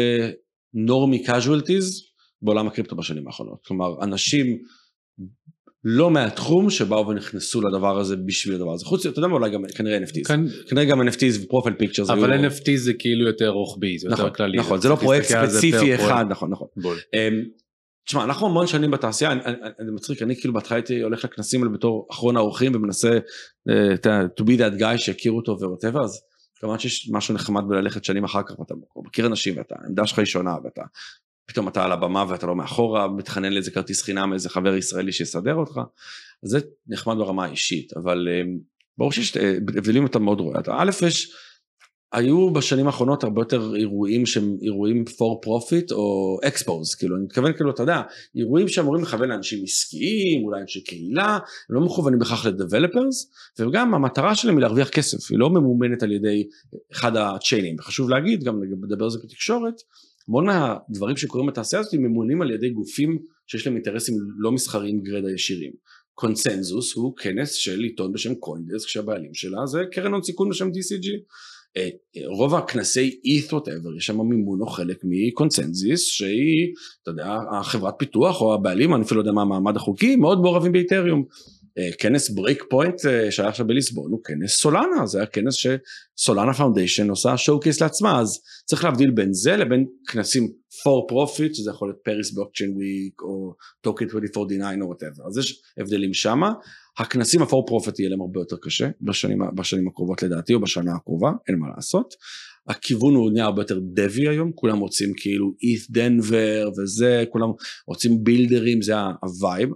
[0.75, 2.09] נורמי casualties
[2.43, 3.67] בעולם הקריפטו בשנים האחרונות.
[3.67, 4.59] כלומר, אנשים
[5.91, 8.85] לא מהתחום שבאו ונכנסו לדבר הזה בשביל הדבר הזה.
[8.85, 10.25] חוץ, אתה יודע מה, אולי גם כנראה NFTs.
[10.25, 12.11] כאן, כנראה גם NFTs ו profile pictures.
[12.11, 14.59] אבל NFT זה כאילו יותר רוחבי, זה יותר נכון, כללי.
[14.59, 16.31] נכון, זה לא פרויקט ספציפי אחד, פרויקט.
[16.31, 16.69] נכון, נכון.
[16.77, 16.97] בול.
[17.15, 17.43] אמ,
[18.07, 21.63] תשמע, אנחנו המון שנים בתעשייה, אני- אני- אני מצחיק, אני כאילו בהתחלה הייתי הולך לכנסים
[21.63, 23.19] האלה בתור אחרון האורחים ומנסה
[23.95, 26.21] אתה יודע, to be that guy שיכירו אותו ו whatever, אז
[26.61, 28.75] כמובן שיש משהו נחמד בללכת שנים אחר כך ואתה
[29.07, 30.83] מכיר אנשים ואתה, העמדה שלך היא שונה ואתה,
[31.49, 35.55] פתאום אתה על הבמה ואתה לא מאחורה, מתחנן לאיזה כרטיס חינם מאיזה חבר ישראלי שיסדר
[35.55, 35.81] אותך,
[36.45, 38.59] אז זה נחמד ברמה האישית, אבל אמ,
[38.99, 41.33] ברור שיש אה, הבדלים אתה מאוד רואה, אתה, א' יש
[42.13, 47.53] היו בשנים האחרונות הרבה יותר אירועים שהם אירועים for profit או expose, כאילו אני מתכוון
[47.53, 48.03] כאילו אתה יודע,
[48.37, 51.39] אירועים שאמורים לכוון לאנשים עסקיים, אולי אנשי קהילה,
[51.71, 56.13] הם לא מכוונים בכך לדבלפרס, וגם המטרה שלהם היא להרוויח כסף, היא לא ממומנת על
[56.13, 56.49] ידי
[56.93, 59.75] אחד ה chairים, וחשוב להגיד, גם לדבר על זה בתקשורת,
[60.29, 65.29] המון מהדברים שקורים בתעשייה הזאת ממומנים על ידי גופים שיש להם אינטרסים לא מסחריים גרידא
[65.29, 65.73] ישירים.
[66.15, 71.09] Consensus הוא כנס של עיתון בשם CoinDesk שהבעלים שלה זה קרן הון סיכון בשם DCG.
[71.77, 71.89] אה,
[72.27, 77.95] רוב הכנסי ETH whatever יש שם מימון או חלק מ ConsenSys שהיא אתה יודע החברת
[77.99, 81.25] פיתוח או הבעלים אני אפילו לא יודע מה המעמד החוקי מאוד מעורבים ב Ethereum.
[81.79, 86.55] אה, כנס Breakpoint אה, שהיה עכשיו בליסבון הוא כנס Solana זה היה כנס ש Solana
[86.55, 91.89] Foundation עושה showcase לעצמה אז צריך להבדיל בין זה לבין כנסים for profit שזה יכול
[91.89, 95.29] להיות Paris Blockchain Week או Token 2049 או whatever.
[95.29, 96.53] אז יש הבדלים שמה.
[96.99, 101.31] הכנסים ה-for profit יהיה להם הרבה יותר קשה בשנים, בשנים הקרובות לדעתי או בשנה הקרובה
[101.49, 102.15] אין מה לעשות.
[102.69, 107.49] הכיוון הוא נהיה הרבה יותר דבי היום כולם רוצים כאילו ETH Denver וזה כולם
[107.87, 109.69] רוצים builderים זה ה vibe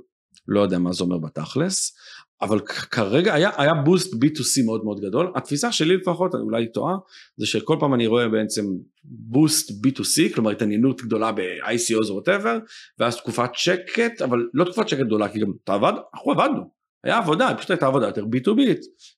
[0.49, 1.97] לא יודע מה זה אומר בתכלס
[2.43, 5.33] אבל כרגע היה, היה boost B2C מאוד מאוד גדול.
[5.37, 6.95] התפיסה שלי לפחות אני אולי טועה
[7.37, 8.65] זה שכל פעם אני רואה בעצם
[9.05, 12.61] boost B2C כלומר התעניינות גדולה ב-ICOs או whatever
[12.99, 16.83] ואז תקופת שקט אבל לא תקופת שקט גדולה כי גם אתה עבד אנחנו עבדנו.
[17.05, 18.61] היה עבודה פשוט הייתה עבודה יותר B2B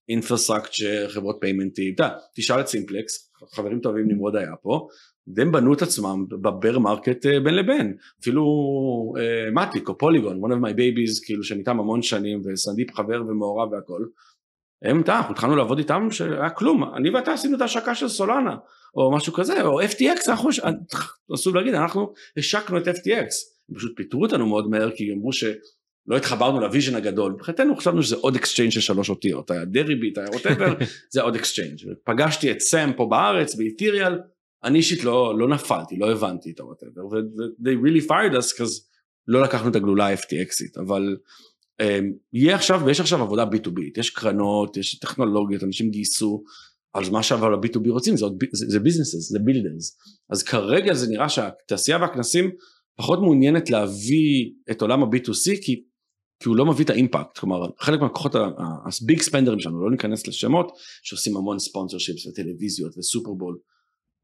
[0.08, 1.94] infrastructure חברות paymentים
[2.36, 4.86] תשאל את Simplex חברים טובים נמרוד היה פה
[5.38, 7.96] הם בנו את עצמם ב bear market אה, בין לבין.
[8.20, 8.44] אפילו
[9.18, 13.22] אה, Matic או Polygon one of my babies כאילו שאני איתם המון שנים וסנדיפ חבר
[13.28, 14.04] ומעורב והכל.
[14.84, 18.56] הם, אתה, אנחנו התחלנו לעבוד איתם שהיה כלום, אני ואתה עשינו את ההשקה של Solana,
[18.94, 20.50] או משהו כזה, או FTX, אנחנו,
[21.34, 23.26] אסור להגיד, אנחנו השקנו את FTX,
[23.68, 28.02] הם פשוט פיטרו אותנו מאוד מהר, כי אמרו שלא התחברנו ל vision הגדול, מבחינתנו חשבנו
[28.02, 30.74] שזה עוד exchange של שלוש אותיות, היה Deribit, היה whatever,
[31.12, 34.18] זה עוד exchange, פגשתי את סאם פה בארץ, ב ETHereal,
[34.64, 38.82] אני אישית לא, לא נפלתי, לא הבנתי את ה-whatever, ו-they really fired us, because
[39.28, 41.16] לא לקחנו את הגלולה ה-FTXית, אבל
[41.82, 41.84] um,
[42.32, 46.44] יהיה עכשיו, ויש עכשיו עבודה B2B, יש קרנות, יש טכנולוגיות, אנשים גייסו,
[46.94, 51.28] אז מה שאבל ה-B2B רוצים זה, זה, זה businesses, זה builders, אז כרגע זה נראה
[51.28, 52.50] שהתעשייה והכנסים
[52.96, 55.84] פחות מעוניינת להביא את עולם ה-B2C, כי,
[56.40, 58.34] כי הוא לא מביא את האימפקט, כלומר חלק מהכוחות
[59.02, 60.72] הביג ספנדרים שלנו, לא ניכנס לשמות,
[61.02, 63.58] שעושים המון ספונסר שיפס וטלוויזיות וסופרבול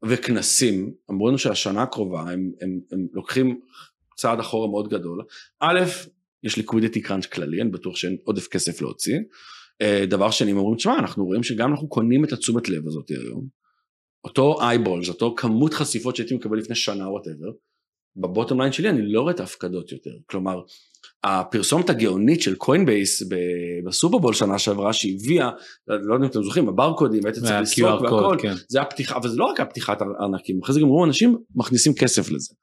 [0.05, 3.59] וכנסים, אמרו לנו שהשנה הקרובה הם, הם, הם לוקחים
[4.15, 5.23] צעד אחורה מאוד גדול,
[5.59, 5.79] א',
[6.43, 9.19] יש liquidity crunch כללי, אני בטוח שאין עודף כסף להוציא,
[9.81, 13.09] אה, דבר שני, הם אומרים, תשמע, אנחנו רואים שגם אנחנו קונים את התשומת לב הזאת
[13.09, 13.47] היום,
[14.23, 17.51] אותו eyeballs, אותו כמות חשיפות שהייתי מקבל לפני שנה whatever,
[18.15, 20.61] ב bottom line שלי אני לא רואה את ההפקדות יותר, כלומר
[21.23, 23.23] הפרסומת הגאונית של Coinbase
[23.85, 25.49] בסופרבול שנה שעברה שהביאה,
[25.87, 28.53] לא יודע אם אתם זוכרים, הברקודים, והיית צריך לסרוק והכל, כן.
[28.67, 32.31] זה הפתיחה, אבל זה לא רק הפתיחת ארנקים, אחרי זה גם אמרו אנשים מכניסים כסף
[32.31, 32.53] לזה.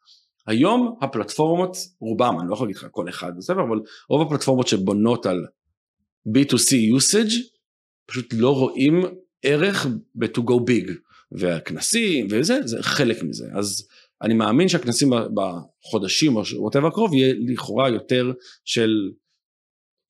[0.47, 5.27] היום הפלטפורמות, רובם, אני לא יכול להגיד לך כל אחד בסדר, אבל רוב הפלטפורמות שבונות
[5.27, 5.47] על
[6.29, 7.35] B2C usage,
[8.07, 9.03] פשוט לא רואים
[9.43, 10.91] ערך ב-to go big,
[11.33, 13.47] והכנסים וזה, זה חלק מזה.
[13.55, 13.89] אז
[14.23, 18.33] אני מאמין שהכנסים בחודשים או whatever הקרוב יהיה לכאורה יותר
[18.65, 19.11] של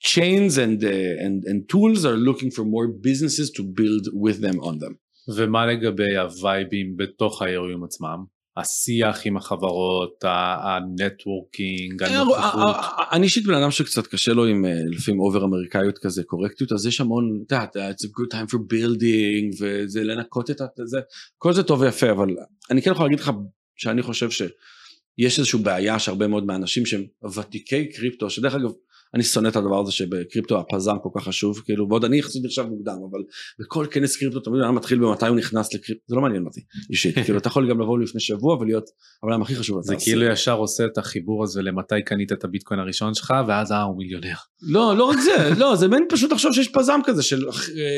[0.05, 4.61] chains and, uh, and, and tools are looking for more businesses to build with them
[4.61, 4.95] on them.
[5.37, 8.25] ומה לגבי הווייבים בתוך האירועים עצמם?
[8.57, 10.25] השיח עם החברות,
[10.63, 12.77] ה networking, אה, הנוכחות.
[13.13, 16.87] אני אישית בן אדם שקצת קשה לו עם אה, לפעמים over אמריקאיות כזה, קורקטיות, אז
[16.87, 20.99] יש המון, אתה יודע, it's a good time for building, וזה לנקות את זה,
[21.39, 22.29] כל זה טוב ויפה, אבל
[22.71, 23.31] אני כן יכול להגיד לך
[23.79, 28.71] שאני חושב שיש איזושהי בעיה שהרבה מאוד מהאנשים שהם ותיקי קריפטו, שדרך אגב,
[29.15, 32.67] אני שונא את הדבר הזה שבקריפטו הפז"ם כל כך חשוב, כאילו, ועוד אני יחסית עכשיו
[32.67, 33.21] מוקדם, אבל
[33.59, 37.15] בכל כנס קריפטו תמיד אני מתחיל במתי הוא נכנס לקריפטו, זה לא מעניין אותי אישית,
[37.25, 38.85] כאילו אתה יכול גם לבוא לפני שבוע ולהיות
[39.23, 39.83] העולם הכי חשוב.
[39.83, 43.83] זה כאילו ישר עושה את החיבור הזה למתי קנית את הביטקוין הראשון שלך, ואז אה
[43.83, 44.35] הוא מיליונר.
[44.63, 47.47] לא, לא רק זה, לא, זה מעין פשוט לחשוב שיש פזם כזה של,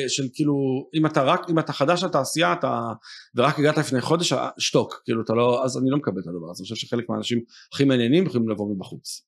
[0.09, 0.55] של כאילו,
[0.95, 2.81] אם אתה רק, אם אתה חדש לתעשייה, אתה,
[3.35, 6.63] ורק הגעת לפני חודש, שתוק, כאילו אתה לא, אז אני לא מקבל את הדבר הזה,
[6.63, 7.41] אני חושב שחלק מהאנשים
[7.73, 9.23] הכי מעניינים יכולים לבוא מבחוץ.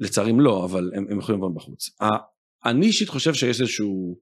[0.00, 1.90] לצערי לא, אבל הם, הם יכולים לבוא מבחוץ.
[2.64, 4.18] אני אישית חושב שיש איזשהו,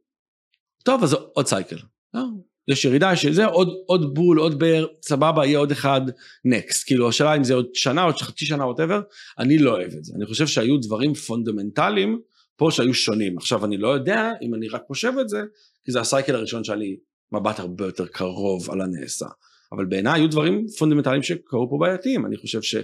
[0.84, 1.76] טוב אז עוד cycle,
[2.14, 2.22] לא,
[2.68, 6.00] יש ירידה של זה, עוד, עוד bull, עוד bear, סבבה, יהיה עוד אחד
[6.44, 9.00] next, כאילו השאלה אם זה עוד שנה, עוד חצי שנה, whatever,
[9.38, 12.20] אני לא אוהב את זה, אני חושב שהיו דברים פונדמנטליים
[12.56, 15.42] פה שהיו שונים, עכשיו אני לא יודע אם אני רק חושב את זה,
[15.84, 16.96] כי זה ה cycle הראשון שהיה לי
[17.32, 19.26] מבט הרבה יותר קרוב על הנעשה,
[19.72, 22.76] אבל בעיניי היו דברים פונדמנטליים שקרו פה בעייתיים, אני חושב ש...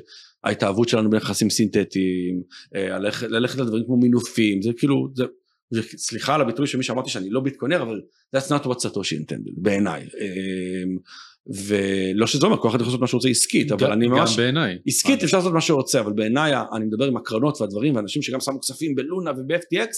[0.45, 2.43] ההתאהבות שלנו בנכסים סינתטיים,
[2.75, 5.25] אה, ללכת לדברים כמו מינופים, זה כאילו, זה,
[5.71, 8.01] זה, סליחה על הביטוי של מי שאמרתי שאני לא ביטקונר, אבל
[8.37, 10.03] that's not what Satoshi intended, בעיניי.
[10.03, 10.97] אמ,
[11.47, 14.31] ולא שזה אומר, כל אחד יכול לעשות מה שהוא רוצה עסקית, אבל אני ממש...
[14.31, 14.79] גם בעיניי.
[14.87, 18.41] עסקית אפשר לעשות מה שהוא רוצה, אבל בעיניי אני מדבר עם הקרנות והדברים, ואנשים שגם
[18.41, 19.89] שמו כספים בלונה וב-FTX,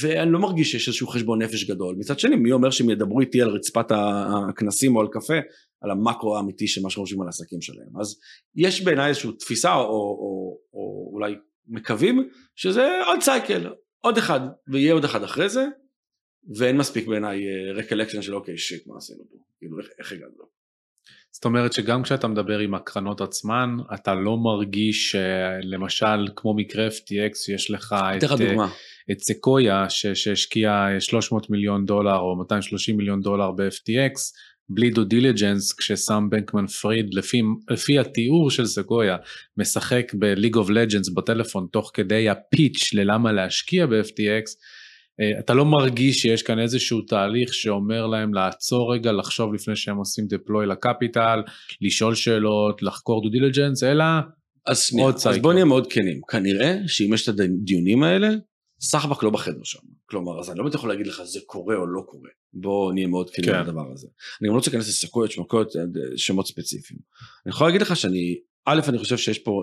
[0.00, 1.96] ואני לא מרגיש שיש איזשהו חשבון נפש גדול.
[1.98, 5.34] מצד שני, מי אומר שהם ידברו איתי על רצפת הכנסים או על קפה,
[5.80, 8.00] על המקרו האמיתי של מה שחושבים על העסקים שלהם.
[8.00, 8.18] אז
[8.54, 11.34] יש בעיניי איזושהי תפיסה או, או, או, או אולי
[11.66, 15.66] מקווים שזה עוד סייקל, עוד אחד, ויהיה עוד אחד אחרי זה,
[16.58, 17.40] ואין מספיק בעיניי
[17.74, 20.56] רקלקשן אה, של אוקיי שיט מה עשינו פה, כאילו איך, איך הגענו.
[21.32, 26.88] זאת אומרת שגם כשאתה מדבר עם הקרנות עצמן אתה לא מרגיש אה, למשל כמו מקרה
[26.88, 28.66] FTX יש לך את, אה,
[29.12, 34.14] את סקויה שהשקיע 300 מיליון דולר או 230 מיליון דולר ב-FTX
[34.68, 39.16] בלי due diligence כשסאם בנקמן פריד לפי, לפי התיאור של סגויה
[39.56, 44.44] משחק ב League of Legends בטלפון תוך כדי ה pitch ללמה להשקיע ב-FTX
[45.20, 49.96] אה, אתה לא מרגיש שיש כאן איזשהו תהליך שאומר להם לעצור רגע לחשוב לפני שהם
[49.96, 51.42] עושים deploy ל capital
[51.80, 54.04] לשאול שאלות לחקור due diligence אלא
[54.66, 56.20] אז, עוד אז בוא נהיה מאוד כנים.
[56.28, 58.28] כנראה שאם יש את הדיונים האלה
[58.80, 61.86] סחבק לא בחדר שם, כלומר אז אני לא באמת יכול להגיד לך זה קורה או
[61.86, 63.62] לא קורה, בוא נהיה מאוד כנים כן.
[63.62, 64.08] בדבר הזה.
[64.40, 65.82] אני גם לא רוצה להיכנס ל Sequoiaות, שמקויות, אה,
[66.16, 67.00] שמות ספציפיים.
[67.46, 69.62] אני יכול להגיד לך שאני, א' אני חושב שיש פה,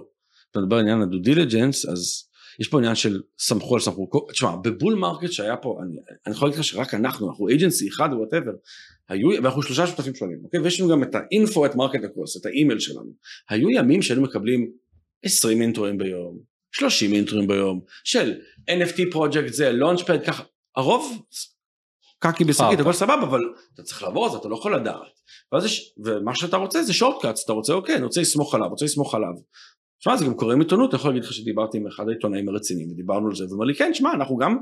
[0.51, 4.27] אתה מדבר על עניין ה due diligence, אז יש פה עניין של סמכו על סמכו,
[4.31, 5.95] תשמע ב bull market שהיה פה, אני,
[6.27, 8.51] אני יכול להגיד לך שרק אנחנו, אנחנו agency אחד whatever,
[9.09, 10.59] היו, ואנחנו שלושה שותפים שונים, אוקיי?
[10.59, 13.11] ויש לנו גם את ה info, את MarketAcross, את האימייל שלנו,
[13.49, 14.71] היו ימים שהיינו מקבלים
[15.23, 18.33] 20 introאים ביום, 30 introים ביום של
[18.69, 20.43] NFT פרויקט זה, launchpad ככה,
[20.75, 21.21] הרוב
[22.19, 23.41] קקי בשקית אה, הכל סבבה אבל
[23.73, 25.19] אתה צריך לעבור על זה אתה לא יכול לדעת.
[25.51, 28.85] ואז יש, ומה שאתה רוצה זה שורטקאץ אתה רוצה אוקיי אני רוצה לסמוך עליו רוצה
[28.85, 29.33] לסמוך עליו.
[29.99, 32.91] שמע זה גם קורה עם עיתונות אני יכול להגיד לך שדיברתי עם אחד העיתונאים הרציניים
[32.91, 34.57] ודיברנו על זה והוא אומר לי כן שמע אנחנו גם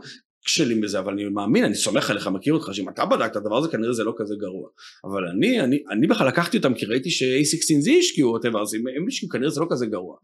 [0.46, 3.58] כשלים בזה אבל אני מאמין אני סומך עליך מכיר אותך שאם אתה בדק את הדבר
[3.58, 4.70] הזה כנראה זה לא כזה גרוע
[5.04, 9.30] אבל אני אני אני בכלל לקחתי אותם כי ראיתי ש-A16Z השקיעו אותם אז הם השקיעו
[9.30, 10.16] כנראה זה לא כזה גרוע.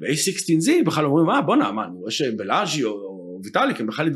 [0.00, 4.10] ו-A16Z בכלל אומרים מה בואנה מה אני רואה שבלאז'י או ויטאליק הם בכלל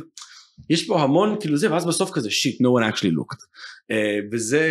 [0.70, 3.94] יש פה המון כאילו זה ואז בסוף כזה שיט no one actually looked uh,
[4.32, 4.68] וזה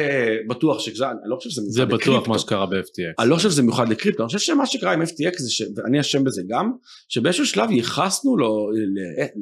[0.48, 3.14] בטוח שזה אני לא חושב שזה זה בטוח מה שקרה ב-FTX.
[3.20, 6.24] אני לא חושב שזה מיוחד לקריפטו אני חושב שמה שקרה עם FTX זה ואני אשם
[6.24, 6.72] בזה גם
[7.10, 8.70] שבאיזשהו שלב ייחסנו לו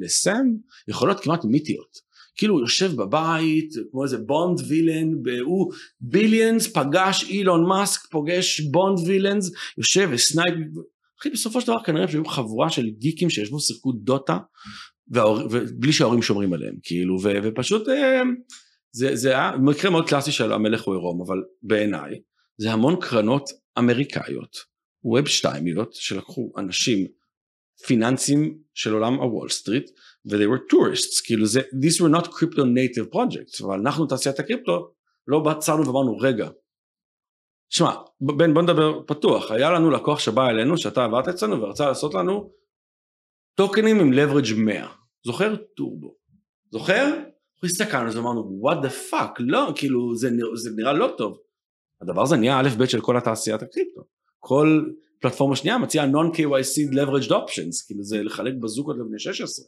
[0.02, 0.46] לסם
[0.88, 2.14] יכולות כמעט מיתיות.
[2.36, 5.12] כאילו הוא יושב בבית כמו איזה בונד וילן
[5.46, 10.56] הוא ביליאנס פגש אילון מאסק פוגש בונד וילאנס יושב וסנייפ
[11.20, 14.38] אחי בסופו של דבר כנראה שהיו חבורה של גיקים שישבו שיחקו דוטה
[15.08, 15.40] וההור...
[15.52, 17.30] ובלי שההורים שומרים עליהם כאילו ו...
[17.44, 18.22] ופשוט אה,
[18.92, 22.22] זה, זה היה מקרה מאוד קלאסי של המלך הוא עירום אבל בעיניי
[22.58, 23.50] זה המון קרנות
[23.80, 24.58] אמריקאיות
[25.04, 27.08] ווב שתיימיות שלקחו אנשים
[27.86, 29.90] פיננסים של עולם הוול סטריט
[30.32, 34.40] ו- they were tourists כאילו זה these were not crypto native projects אבל אנחנו תעשיית
[34.40, 34.94] הקריפטו
[35.28, 36.50] לא בצענו ואמרנו רגע
[37.70, 37.92] שמע
[38.22, 42.52] בן בוא נדבר פתוח היה לנו לקוח שבא אלינו שאתה עברת אצלנו ורצה לעשות לנו
[43.56, 44.88] טוקנים עם leverage 100
[45.26, 45.56] זוכר?
[45.56, 46.16] טורבו.
[46.72, 47.06] זוכר?
[47.06, 49.36] אנחנו הסתכלנו אז אמרנו what the fuck?
[49.40, 51.38] לא כאילו זה, זה נראה לא טוב.
[52.02, 54.02] הדבר הזה נהיה א' ב' של כל התעשיית הקריפטו.
[54.40, 54.84] כל
[55.20, 59.66] פלטפורמה שנייה מציעה non KYC leveraged options כאילו זה לחלק בזוקות לבני 16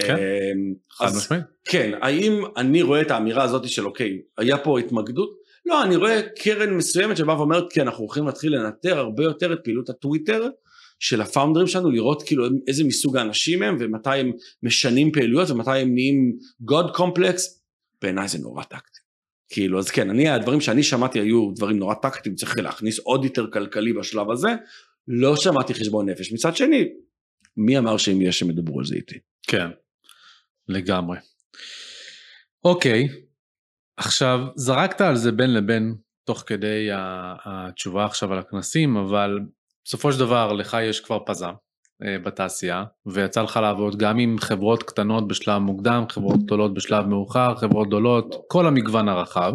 [0.00, 1.44] כן, אמ, חד משמעית.
[1.64, 5.30] כן, האם אני רואה את האמירה הזאת של אוקיי, היה פה התמקדות?
[5.66, 9.58] לא, אני רואה קרן מסוימת שבאה ואומרת כן, אנחנו הולכים להתחיל לנטר הרבה יותר את
[9.64, 10.48] פעילות הטוויטר
[11.02, 14.32] של הפאונדרים שלנו, לראות כאילו איזה מסוג האנשים הם ומתי הם
[14.62, 17.38] משנים פעילויות ומתי הם נהיים God complex,
[18.02, 19.00] בעיניי זה נורא טקטי.
[19.48, 23.50] כאילו אז כן, אני הדברים שאני שמעתי היו דברים נורא טקטיים, צריך להכניס עוד יותר
[23.52, 24.48] כלכלי בשלב הזה,
[25.08, 26.32] לא שמעתי חשבון נפש.
[26.32, 26.88] מצד שני,
[27.56, 29.18] מי אמר שאם יש שהם ידברו על זה איתי?
[29.46, 29.66] כן,
[30.68, 31.18] לגמרי.
[32.64, 33.08] אוקיי,
[33.96, 35.94] עכשיו זרקת על זה בין לבין
[36.24, 36.88] תוך כדי
[37.44, 39.38] התשובה עכשיו על הכנסים, אבל
[39.84, 41.52] בסופו של דבר לך יש כבר פזם
[42.04, 47.54] אה, בתעשייה, ויצא לך לעבוד גם עם חברות קטנות בשלב מוקדם, חברות גדולות בשלב מאוחר,
[47.56, 49.52] חברות גדולות, כל המגוון הרחב.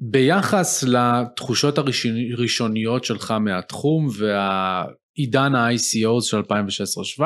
[0.00, 7.22] ביחס לתחושות הראשוניות שלך מהתחום והעידן ה-ICOs של 2016-2017,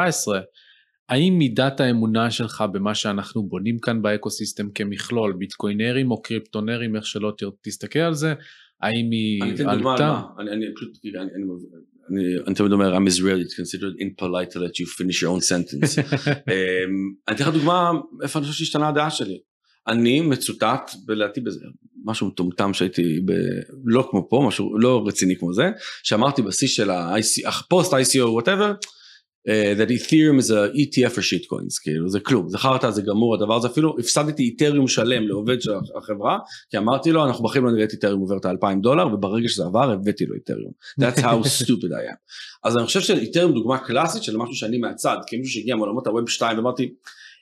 [1.08, 7.32] האם מידת האמונה שלך במה שאנחנו בונים כאן באקוסיסטם כמכלול, ביטקוינרים או קריפטונרים, איך שלא
[7.62, 8.34] תסתכל על זה,
[8.82, 10.20] האם היא אני אתן דוגמה על עלתה?
[10.36, 10.98] מה, אני פשוט,
[12.10, 15.98] אני- תמיד אומר, I'm Israeli, it's considered impolite to let you finish your own sentence.
[16.28, 17.90] אמ, אני אתן לך דוגמה
[18.22, 19.38] איפה אני חושב שהשתנה הדעה שלי.
[19.88, 21.60] אני מצוטט בלדעתי בזה
[22.04, 23.32] משהו מטומטם שהייתי ב...
[23.84, 25.70] לא כמו פה משהו לא רציני כמו זה
[26.02, 26.90] שאמרתי בשיא של
[27.46, 28.42] הפוסט ICO uh,
[29.48, 33.34] that Ethereum is a ETF for shit coins כאילו זה כלום זה חרטא זה גמור
[33.34, 36.38] הדבר הזה אפילו הפסדתי איתריום שלם לעובד של החברה
[36.70, 39.64] כי אמרתי לו אנחנו בחיים לא נראה את איתריום עובר את ה-2000 דולר וברגע שזה
[39.64, 42.18] עבר הבאתי לו איתריום that's how stupid I am.
[42.64, 46.56] אז אני חושב שאיתריום דוגמה קלאסית של משהו שאני מהצד כמישהו שהגיע מעולמות הווב 2
[46.56, 46.94] ואמרתי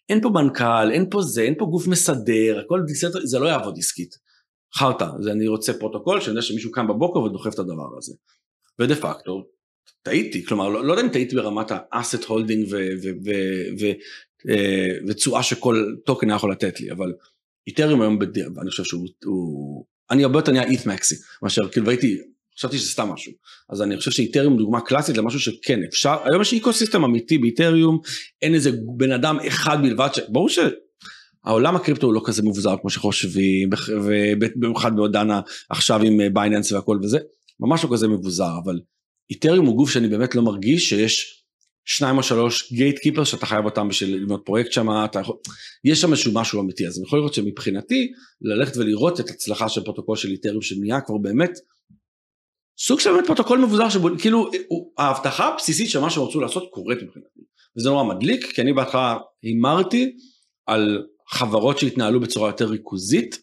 [0.09, 3.74] אין פה מנכ"ל אין פה זה אין פה גוף מסדר הכל דיסטר זה לא יעבוד
[3.78, 4.14] עסקית.
[4.74, 8.14] חרטא זה אני רוצה פרוטוקול שאני יודע שמישהו קם בבוקר ודוחף את הדבר הזה.
[8.78, 9.44] ודה פקטו
[10.07, 12.74] טעיתי כלומר לא, לא יודע אם טעיתי ברמת ה asset holding
[15.09, 17.12] ותשואה שכל טוקן היה יכול לתת לי אבל
[17.66, 21.90] איתריום היום בדיר ואני חושב שהוא הוא, אני הרבה יותר נהיה ETH maxi מאשר כאילו
[21.90, 22.18] הייתי
[22.59, 23.32] חשבתי שזה סתם משהו.
[23.70, 27.98] אז אני חושב שאיתריום דוגמה קלאסית למשהו שכן אפשר היום יש איקוסיסטם אמיתי באיתריום
[28.42, 33.70] אין איזה בן אדם אחד בלבד שברור שהעולם הקריפטו הוא לא כזה מבוזר כמו שחושבים
[34.04, 35.40] ובמיוחד בעודנה
[35.70, 37.18] עכשיו עם בייננס והכל וזה
[37.61, 38.78] ממש לא כזה מבוזר אבל
[39.31, 41.45] איתריום הוא גוף שאני באמת לא מרגיש שיש
[41.85, 44.87] שניים או שלוש gatekeeper שאתה חייב אותם בשביל לבנות פרויקט שם,
[45.20, 45.37] יכול...
[45.85, 49.85] יש שם איזשהו משהו אמיתי, אז אני יכול לראות שמבחינתי ללכת ולראות את הצלחה של
[49.85, 51.51] פרוטוקול של איתריום שנהיה כבר באמת
[52.79, 54.51] סוג של באמת פרוטוקול מבוזר שבו כאילו
[54.99, 57.41] ההבטחה הבסיסית של מה שהם רצו לעשות קורית מבחינתי,
[57.77, 60.16] וזה נורא מדליק כי אני בהתחלה הימרתי
[60.66, 63.39] על חברות שהתנהלו בצורה יותר ריכוזית,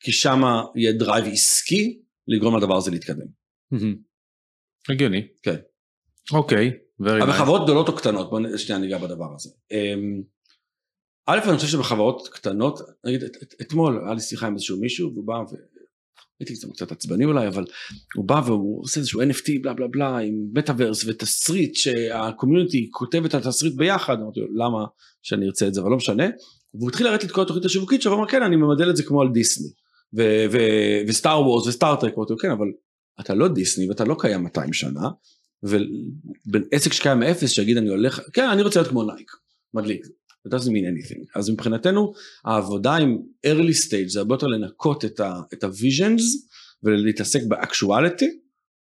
[0.00, 0.42] כי שם
[0.76, 3.26] יהיה drive עסקי לגרום לדבר הזה להתקדם.
[4.88, 5.26] הגיוני.
[5.42, 5.56] כן.
[6.32, 6.70] אוקיי.
[7.00, 9.50] אבל חברות גדולות או קטנות, בוא שנייה ניגע בדבר הזה.
[11.26, 13.24] א', אני חושב שבחברות קטנות, נגיד
[13.60, 17.64] אתמול היה לי שיחה עם איזשהו מישהו והוא בא והייתי קצת עצבני אולי אבל
[18.14, 23.34] הוא בא והוא עושה איזשהו NFT בלה בלה בלה עם מטאוורס ותסריט שה community כותבת
[23.34, 24.84] את התסריט ביחד, אמרתי לו למה
[25.22, 26.24] שאני ארצה את זה אבל לא משנה,
[26.74, 29.22] והוא התחיל לי את כל התוכנית השיווקית שלו, ואמר כן אני ממדל את זה כמו
[29.22, 29.68] על דיסני,
[31.08, 32.66] וסטאר וורס וסטאר טרק, ואמרתי כן אבל
[33.20, 35.08] אתה לא דיסני ואתה לא קיים 200 שנה,
[35.62, 39.30] ועסק שקיים מאפס שיגיד אני הולך, כן אני רוצה להיות כמו נייק,
[39.74, 40.06] מדליק,
[40.48, 42.12] it doesn't mean anything, אז מבחינתנו
[42.44, 46.22] העבודה עם early stage זה הרבה יותר לנקות את ה-visions
[46.82, 48.30] ולהתעסק באקשואליטי,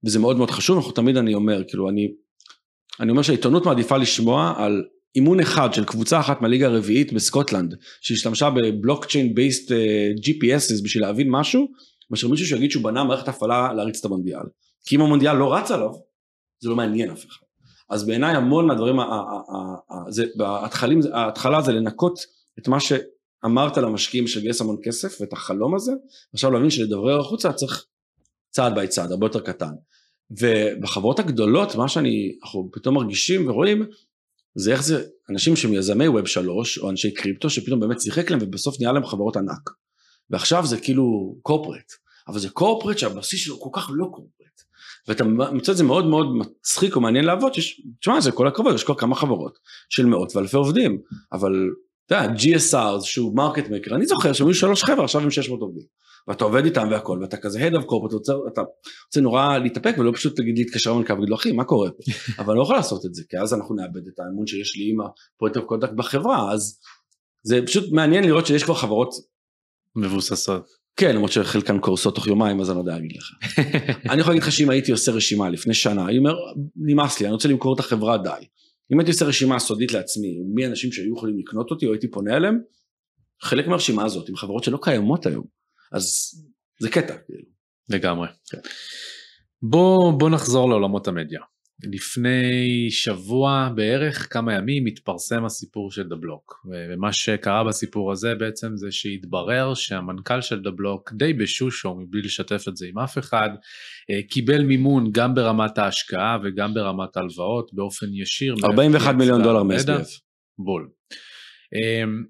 [0.05, 2.11] וזה מאוד מאוד חשוב, אנחנו תמיד אני אומר, כאילו אני,
[2.99, 4.84] אני אומר שהעיתונות מעדיפה לשמוע על
[5.15, 9.71] אימון אחד של קבוצה אחת מהליגה הרביעית בסקוטלנד, שהשתמשה בבלוקצ'יין בייסט
[10.25, 11.67] GPS בשביל להבין משהו,
[12.12, 14.43] מאשר מישהו שיגיד שהוא בנה מערכת הפעלה להריץ את המונדיאל.
[14.86, 15.91] כי אם המונדיאל לא רץ עליו,
[16.60, 17.45] זה לא מעניין אף אחד.
[17.89, 18.99] אז בעיניי המון מהדברים,
[21.14, 22.20] ההתחלה זה לנקות
[22.60, 25.91] את מה שאמרת למשקיעים שגייס המון כסף ואת החלום הזה,
[26.34, 27.86] עכשיו להבין שלדברר החוצה צריך
[28.49, 29.72] צעד ביי צעד, הרבה יותר קטן.
[30.32, 33.86] ובחברות הגדולות, מה שאני, אנחנו פתאום מרגישים ורואים,
[34.55, 38.39] זה איך זה אנשים שהם יזמי ווב שלוש, או אנשי קריפטו, שפתאום באמת שיחק להם
[38.41, 39.70] ובסוף נהיה להם חברות ענק.
[40.30, 41.91] ועכשיו זה כאילו קורפרט,
[42.27, 44.39] אבל זה קורפרט שהבסיס שלו כל כך לא קורפרט.
[45.07, 48.75] ואתה מוצא את זה מאוד מאוד מצחיק או מעניין לעבוד, שיש, תשמע זה כל הכבוד,
[48.75, 49.59] יש כבר כמה חברות
[49.89, 51.01] של מאות ואלפי עובדים,
[51.34, 51.69] אבל
[52.05, 55.61] אתה יודע, GSR שהוא market maker, אני זוכר שהם היו שלוש חבר'ה עכשיו עם 600
[55.61, 55.84] עובדים.
[56.27, 58.61] ואתה עובד איתם והכל, ואתה כזה head of corporate, אתה
[59.05, 62.03] רוצה נורא להתאפק ולא פשוט להגיד להתקשר למנכ"ל ולהגיד לו אחי מה קורה פה,
[62.43, 64.97] אבל לא יכול לעשות את זה, כי אז אנחנו נאבד את האמון שיש לי עם
[65.01, 66.80] ה point of contact בחברה, אז
[67.43, 69.09] זה פשוט מעניין לראות שיש כבר חברות
[70.00, 70.70] מבוססות.
[70.95, 73.32] כן, למרות שחלקן קורסות תוך יומיים, אז אני לא יודע להגיד לך.
[74.12, 76.34] אני יכול להגיד לך שאם הייתי עושה רשימה לפני שנה, אני אומר,
[76.76, 78.45] נמאס לי, אני רוצה למכור את החברה די.
[78.93, 82.38] אם הייתי עושה רשימה סודית לעצמי, מי האנשים שהיו יכולים לקנות אותי או הייתי פונה
[82.38, 82.60] אליהם,
[83.41, 85.45] חלק מהרשימה הזאת עם חברות שלא קיימות היום.
[85.91, 86.06] אז
[86.80, 87.18] זה קטע.
[87.26, 87.43] כאילו.
[87.89, 88.28] לגמרי.
[88.52, 88.58] כן.
[89.62, 91.39] בוא, בוא נחזור לעולמות המדיה.
[91.84, 96.65] לפני שבוע בערך, כמה ימים, התפרסם הסיפור של דה בלוק.
[96.71, 102.67] ומה שקרה בסיפור הזה בעצם זה שהתברר שהמנכ"ל של דה בלוק, די בשושו, מבלי לשתף
[102.67, 103.49] את זה עם אף אחד,
[104.11, 108.55] אה, קיבל מימון גם ברמת ההשקעה וגם ברמת ההלוואות באופן ישיר.
[108.63, 110.19] 41 מיליון דולר מ-SBF.
[110.59, 110.89] בול.
[111.73, 112.23] אמ,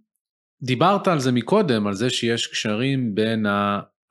[0.62, 3.46] דיברת על זה מקודם, על זה שיש קשרים בין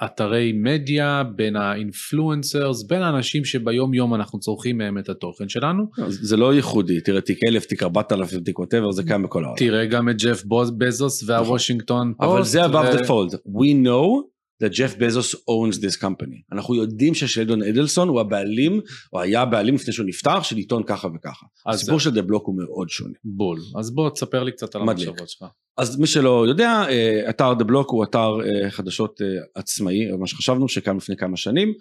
[0.01, 5.85] האתרי מדיה, בין ה influencers, בין האנשים שביום יום אנחנו צורכים מהם את התוכן שלנו.
[6.09, 9.59] זה לא ייחודי, תראה תיק אלף, תיק ארבעת אלפים, תיק whatever, זה קיים בכל העולם.
[9.59, 12.31] תראה גם את ג'ף בוזוס והוושינגטון פוסט.
[12.31, 16.43] אבל זה above the fold, we know that Jeff Bezos owns this company.
[16.53, 18.81] אנחנו יודעים ששלדון אדלסון הוא הבעלים,
[19.13, 21.47] או היה הבעלים לפני שהוא נפטר, של עיתון ככה וככה.
[21.67, 23.15] הסיפור של דה בלוק הוא מאוד שונה.
[23.25, 23.59] בול.
[23.79, 25.45] אז בוא תספר לי קצת על המחשבות שלך.
[25.79, 30.27] אז מי שלא יודע, אה, אתר דה בלוק הוא אתר אה, חדשות אה, עצמאי, מה
[30.27, 31.73] שחשבנו שקם לפני כמה שנים,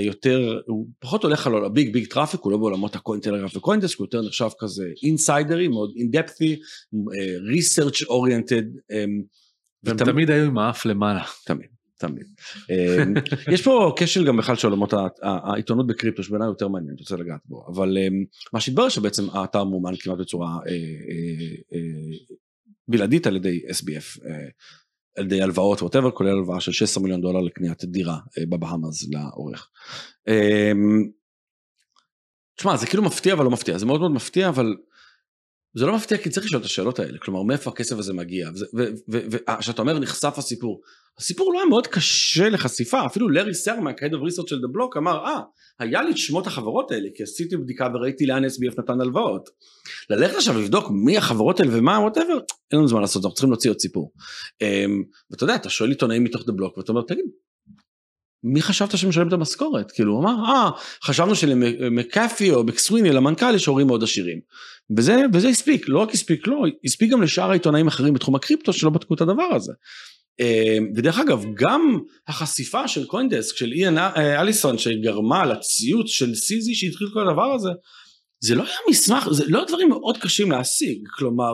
[0.00, 3.98] יותר, הוא פחות הולך על ה big big traffic, הוא לא בעולמות הקוין טלגרף וקוינדסק,
[3.98, 6.56] הוא יותר נחשב כזה insider י, מאוד in-depth י,
[7.50, 8.62] ריסרצ' אוריינטד.
[9.84, 11.22] והם תמיד היו עם האף למעלה.
[11.46, 11.77] תמיד.
[11.98, 12.26] תמיד.
[12.70, 13.14] אמ,
[13.54, 17.40] יש פה כשל גם בכלל של עולמות העיתונות בקריפטו שבעיניי יותר מעניין, אני רוצה לגעת
[17.44, 22.16] בו, אבל אמ, מה שהתברר שבעצם האתר מומן כמעט בצורה אה, אה, אה,
[22.88, 24.20] בלעדית על ידי SBF,
[25.16, 28.18] על ידי הלוואות ווטאבר, כולל הלוואה של 16 מיליון דולר לקניית דירה
[28.48, 29.70] בבהאמאז לעורך.
[30.28, 31.08] אמ,
[32.56, 34.74] תשמע זה כאילו מפתיע אבל לא מפתיע, זה מאוד מאוד מפתיע אבל
[35.74, 38.50] זה לא מפתיע כי צריך לשאול את השאלות האלה, כלומר מאיפה הכסף הזה מגיע,
[39.08, 40.80] וכשאתה אומר נחשף הסיפור,
[41.18, 44.96] הסיפור לא היה מאוד קשה לחשיפה, אפילו לארי סרמק, Head of Research של דה בלוק,
[44.96, 45.40] אמר אה,
[45.78, 49.50] היה לי את שמות החברות האלה, כי עשיתי בדיקה וראיתי לאן SBF נתן הלוואות.
[50.10, 52.38] ללכת עכשיו לבדוק מי החברות האלה ומה, whatever,
[52.72, 54.12] אין לנו זמן לעשות, אנחנו צריכים להוציא עוד סיפור.
[54.62, 57.24] אמ, ואתה יודע, אתה שואל עיתונאים מתוך דה בלוק, ואתה אומר, תגיד,
[58.44, 59.90] מי חשבת שמשלם את המשכורת?
[59.90, 60.70] כאילו, הוא אמר, אה,
[61.04, 64.40] חשבנו שלמקאפי או בקסוויני, למנכ"ל יש הורים מאוד עשירים.
[64.96, 68.72] וזה, וזה הספיק, לא רק הספיק לו, לא, הספיק גם לשאר העיתונאים אחרים בתחום הקריפטו
[68.72, 69.72] שלא בדקו את הדבר הזה.
[70.40, 76.74] אמ, ודרך אגב גם החשיפה של קוינדסק של איאן אה, אליסון שגרמה לציוץ של סיזי
[76.74, 77.70] שהתחיל כל הדבר הזה
[78.40, 81.52] זה לא היה מסמך זה לא דברים מאוד קשים להשיג כלומר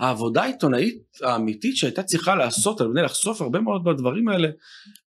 [0.00, 4.48] העבודה העיתונאית האמיתית שהייתה צריכה לעשות על מנת לחשוף הרבה מאוד בדברים האלה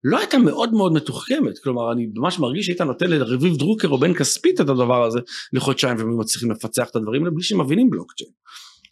[0.04, 4.14] לא הייתה מאוד מאוד מתוחכמת כלומר אני ממש מרגיש שהיית נותן לרביב דרוקר או בן
[4.14, 5.20] כספית את הדבר הזה
[5.54, 8.32] לחודשיים והם מצליחים לפצח את הדברים האלה בלי שהם מבינים בלוקצ'יין.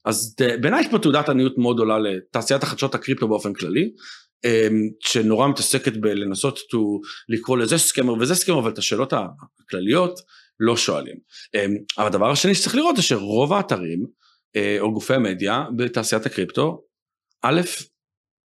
[0.05, 3.91] אז בעיניי יש פה תעודת עניות מאוד עולה לתעשיית החדשות הקריפטו באופן כללי
[4.45, 6.77] אמ, שנורא מתעסקת בלנסות to
[7.29, 10.19] לקרוא לזה סקמר וזה סקמר אבל את השאלות הכלליות
[10.61, 11.15] לא שואלים.
[11.55, 14.05] אמ, אבל הדבר השני שצריך לראות זה שרוב האתרים
[14.55, 16.83] אה, או גופי המדיה בתעשיית הקריפטו
[17.41, 17.61] א'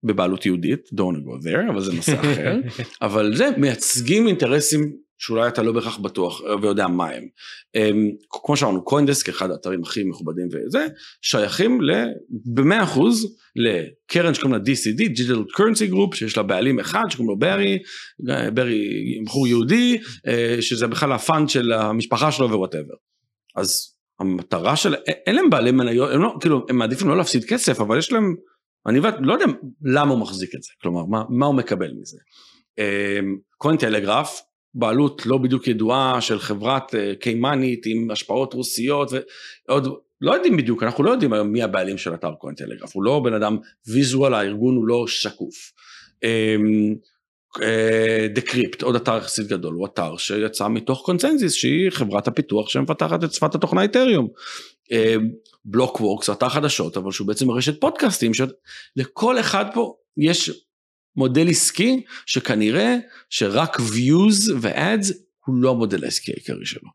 [0.05, 2.57] בבעלות יהודית don't go there אבל זה נושא אחר
[3.07, 7.25] אבל זה מייצגים אינטרסים שאולי אתה לא בהכרח בטוח ויודע מה הם.
[7.75, 10.87] אמ, כמו שאמרנו, קוינדסק, אחד האתרים הכי מכובדים וזה,
[11.23, 11.81] שייכים
[12.55, 13.01] ב-100%
[13.57, 17.79] לקרן שקוראים לה DCD, Digital Currency Group, שיש לה בעלים אחד שקוראים לו ברי,
[18.55, 18.89] ברי
[19.25, 22.95] בחור יהודי, אה, שזה בכלל ה fund של המשפחה שלו ו whatever.
[23.57, 27.81] אז המטרה של, אין להם בעלי מניות, הם לא, כאילו, הם מעדיפים לא להפסיד כסף,
[27.81, 28.35] אבל יש להם,
[28.87, 29.47] אני לא יודע
[29.83, 32.19] למה הוא מחזיק את זה, כלומר, מה, מה הוא מקבל מזה.
[33.57, 34.41] קוין טלגרף,
[34.79, 39.11] בעלות לא בדיוק ידועה של חברת אה, קיימנית עם השפעות רוסיות
[39.68, 39.89] ועוד
[40.20, 43.20] לא יודעים בדיוק, אנחנו לא יודעים היום מי הבעלים של אתר קוין טלגרף, הוא לא
[43.24, 43.57] בן אדם
[43.89, 45.72] ויזואל, הארגון הוא לא שקוף.
[48.35, 53.33] דקריפט, עוד אתר יחסית גדול, הוא אתר שיצא מתוך קונצנזיס שהיא חברת הפיתוח שמפתחת את
[53.33, 54.29] שפת התוכנה איתריום.
[55.64, 60.66] בלוקוורקס, אתר חדשות, אבל שהוא בעצם רשת פודקאסטים, שלכל אחד פה יש
[61.17, 62.97] מודל עסקי שכנראה
[63.31, 65.12] שרק views ו-ads
[65.45, 66.91] הוא לא המודל העסקי העיקרי שלו.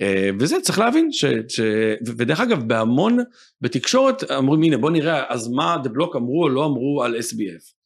[0.00, 1.60] אה, וזה צריך להבין, ש, ש,
[2.06, 3.18] ודרך אגב בהמון,
[3.60, 7.76] בתקשורת אמרו הנה בוא נראה אז מה דה בלוק אמרו או לא אמרו על SBF.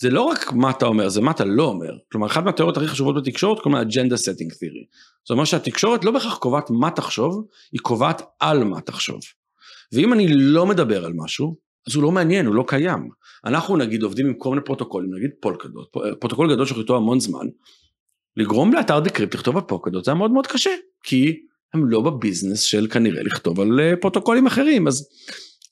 [0.00, 1.90] זה לא רק מה אתה אומר, זה מה אתה לא אומר.
[2.12, 4.84] כלומר, אחת מהתיאוריות הכי חשובות בתקשורת קוראים לה agenda setting theory.
[5.24, 9.20] זאת אומרת שהתקשורת לא בהכרח קובעת מה תחשוב, היא קובעת על מה תחשוב.
[9.92, 11.56] ואם אני לא מדבר על משהו,
[11.88, 13.08] אז הוא לא מעניין, הוא לא קיים.
[13.46, 17.46] אנחנו נגיד עובדים עם כל מיני פרוטוקולים, נגיד פולקדוט, פרוטוקול גדול שאנחנו איתו המון זמן,
[18.36, 20.70] לגרום לאתר דקריפט לכתוב על פולקדוט זה היה מאוד מאוד קשה,
[21.02, 21.36] כי
[21.74, 25.08] הם לא ב business של כנראה לכתוב על אה, פרוטוקולים אחרים, אז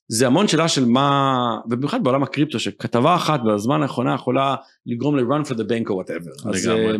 [0.09, 1.35] זה המון שאלה של מה,
[1.67, 4.57] ובמיוחד בעולם הקריפטו, שכתבה אחת בזמן האחרונה יכולה
[4.87, 6.49] לגרום ל-run for the bank or whatever.
[6.49, 6.97] אז אה,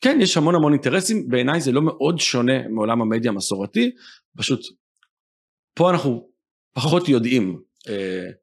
[0.00, 3.90] כן, יש המון המון אינטרסים, בעיניי זה לא מאוד שונה מעולם המדיה המסורתי,
[4.36, 4.60] פשוט
[5.74, 6.28] פה אנחנו
[6.74, 7.60] פחות יודעים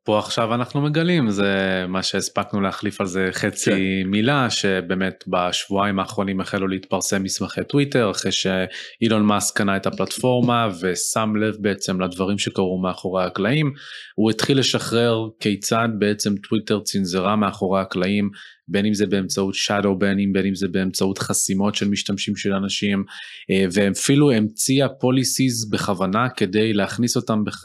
[0.04, 4.10] פה עכשיו אנחנו מגלים זה מה שהספקנו להחליף על זה חצי כן.
[4.10, 11.36] מילה שבאמת בשבועיים האחרונים החלו להתפרסם מסמכי טוויטר אחרי שאילון מאסק קנה את הפלטפורמה ושם
[11.36, 13.74] לב בעצם לדברים שקרו מאחורי הקלעים
[14.16, 18.30] הוא התחיל לשחרר כיצד בעצם טוויטר צנזרה מאחורי הקלעים
[18.68, 23.04] בין אם זה באמצעות shadow banning, בין אם זה באמצעות חסימות של משתמשים של אנשים,
[23.52, 27.64] אה, ואפילו המציאה policies בכוונה כדי להכניס אותם בח,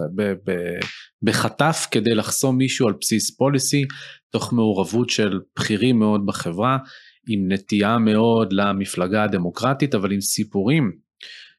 [1.23, 3.87] בחטף כדי לחסום מישהו על בסיס policy,
[4.31, 6.79] תוך מעורבות של בכירים מאוד בחברה,
[7.29, 10.93] עם נטייה מאוד למפלגה הדמוקרטית, אבל עם סיפורים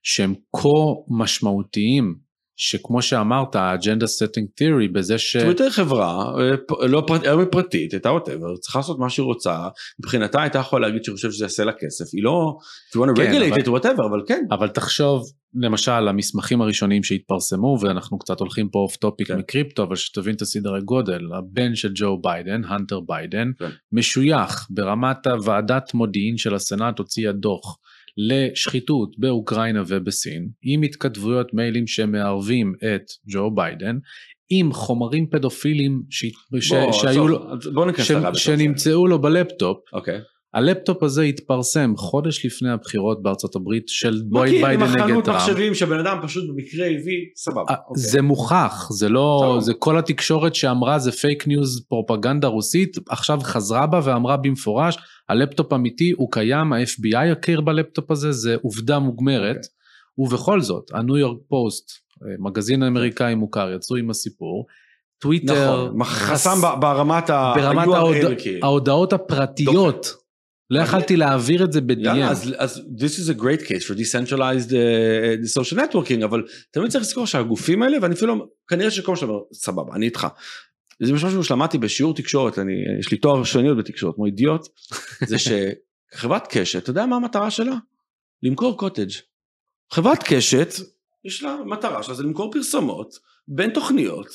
[0.03, 0.69] שהם כה
[1.09, 2.15] משמעותיים
[2.61, 5.37] שכמו שאמרת, ה agenda setting theory בזה ש...
[5.37, 6.33] טוויטר חברה,
[6.81, 9.67] אה, לא פרט, היום היא פרטית, הייתה whatever, צריכה לעשות מה שהיא רוצה,
[9.99, 12.57] מבחינתה הייתה יכולה להגיד שהיא חושבת שזה יעשה לה כסף, היא לא,
[12.91, 14.45] if you want to כן, regulate it whatever, אבל כן.
[14.51, 15.23] אבל תחשוב,
[15.55, 19.37] למשל, המסמכים הראשונים שהתפרסמו, ואנחנו קצת הולכים פה off topic כן.
[19.37, 23.69] מקריפטו, אבל שתבין את הסדרי גודל, הבן של ג'ו ביידן, הנטר ביידן, כן.
[23.91, 27.77] משוייך ברמת הוועדת מודיעין של הסנאט הוציאה דוח.
[28.17, 33.97] לשחיתות באוקראינה ובסין, עם התכתבויות מיילים שמערבים את ג'ו ביידן,
[34.49, 36.25] עם חומרים פדופילים ש...
[36.51, 36.73] בוא, ש...
[37.01, 37.39] שהיו לו,
[37.97, 38.11] ש...
[38.33, 39.77] שנמצאו לו בלפטופ.
[39.77, 39.97] Okay.
[39.97, 40.19] אוקיי.
[40.53, 45.03] הלפטופ הזה התפרסם חודש לפני הבחירות בארצות הברית של ג'ו ביידן נגד טראמפ.
[45.03, 47.61] מכיר, עם החנות מחשבים שבן אדם פשוט במקרה הביא, סבבה.
[47.61, 47.89] Okay.
[47.89, 48.03] אוקיי.
[48.03, 53.87] זה מוכח, זה לא, זה כל התקשורת שאמרה זה fake news פרופגנדה רוסית, עכשיו חזרה
[53.87, 54.97] בה ואמרה במפורש,
[55.29, 59.59] הלפטופ אמיתי, הוא קיים, ה-FBI הכיר בלפטופ הזה, זה עובדה מוגמרת, okay.
[59.59, 60.35] אוקיי.
[60.35, 61.91] ובכל זאת, הניו יורק פוסט,
[62.39, 64.65] מגזין אמריקאי מוכר, יצאו עם הסיפור.
[65.21, 68.15] טוויטר, נכון, חסם ברמת, ברמת ההוד...
[68.61, 70.15] ההודעות הפרטיות.
[70.69, 72.09] לא יכלתי להעביר את זה ב-DM.
[72.09, 77.03] אז, אז this is a great case for decentralized uh, social networking, אבל תמיד צריך
[77.03, 80.27] לזכור שהגופים האלה, ואני אפילו, כנראה שכל מה שאתה אומר, סבבה, אני איתך.
[81.03, 84.67] זה משהו שלמדתי בשיעור תקשורת, אני, יש לי תואר ראשון בתקשורת, כמו אידיוט,
[85.25, 85.35] זה
[86.13, 87.75] שחברת קשת, אתה יודע מה המטרה שלה?
[88.43, 89.11] למכור קוטג'.
[89.93, 90.69] חברת קשת,
[91.25, 94.27] יש לה מטרה שלה זה למכור פרסומות בין תוכניות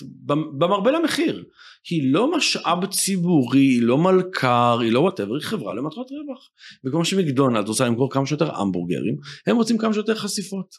[0.58, 1.44] במרבה במחיר.
[1.90, 6.50] היא לא משאב ציבורי, היא לא מלכ"ר, היא לא whatever, היא חברה למטרות רווח.
[6.84, 10.74] וכמו שמקדונלד רוצה למכור כמה שיותר המבורגרים, הם רוצים כמה שיותר חשיפות.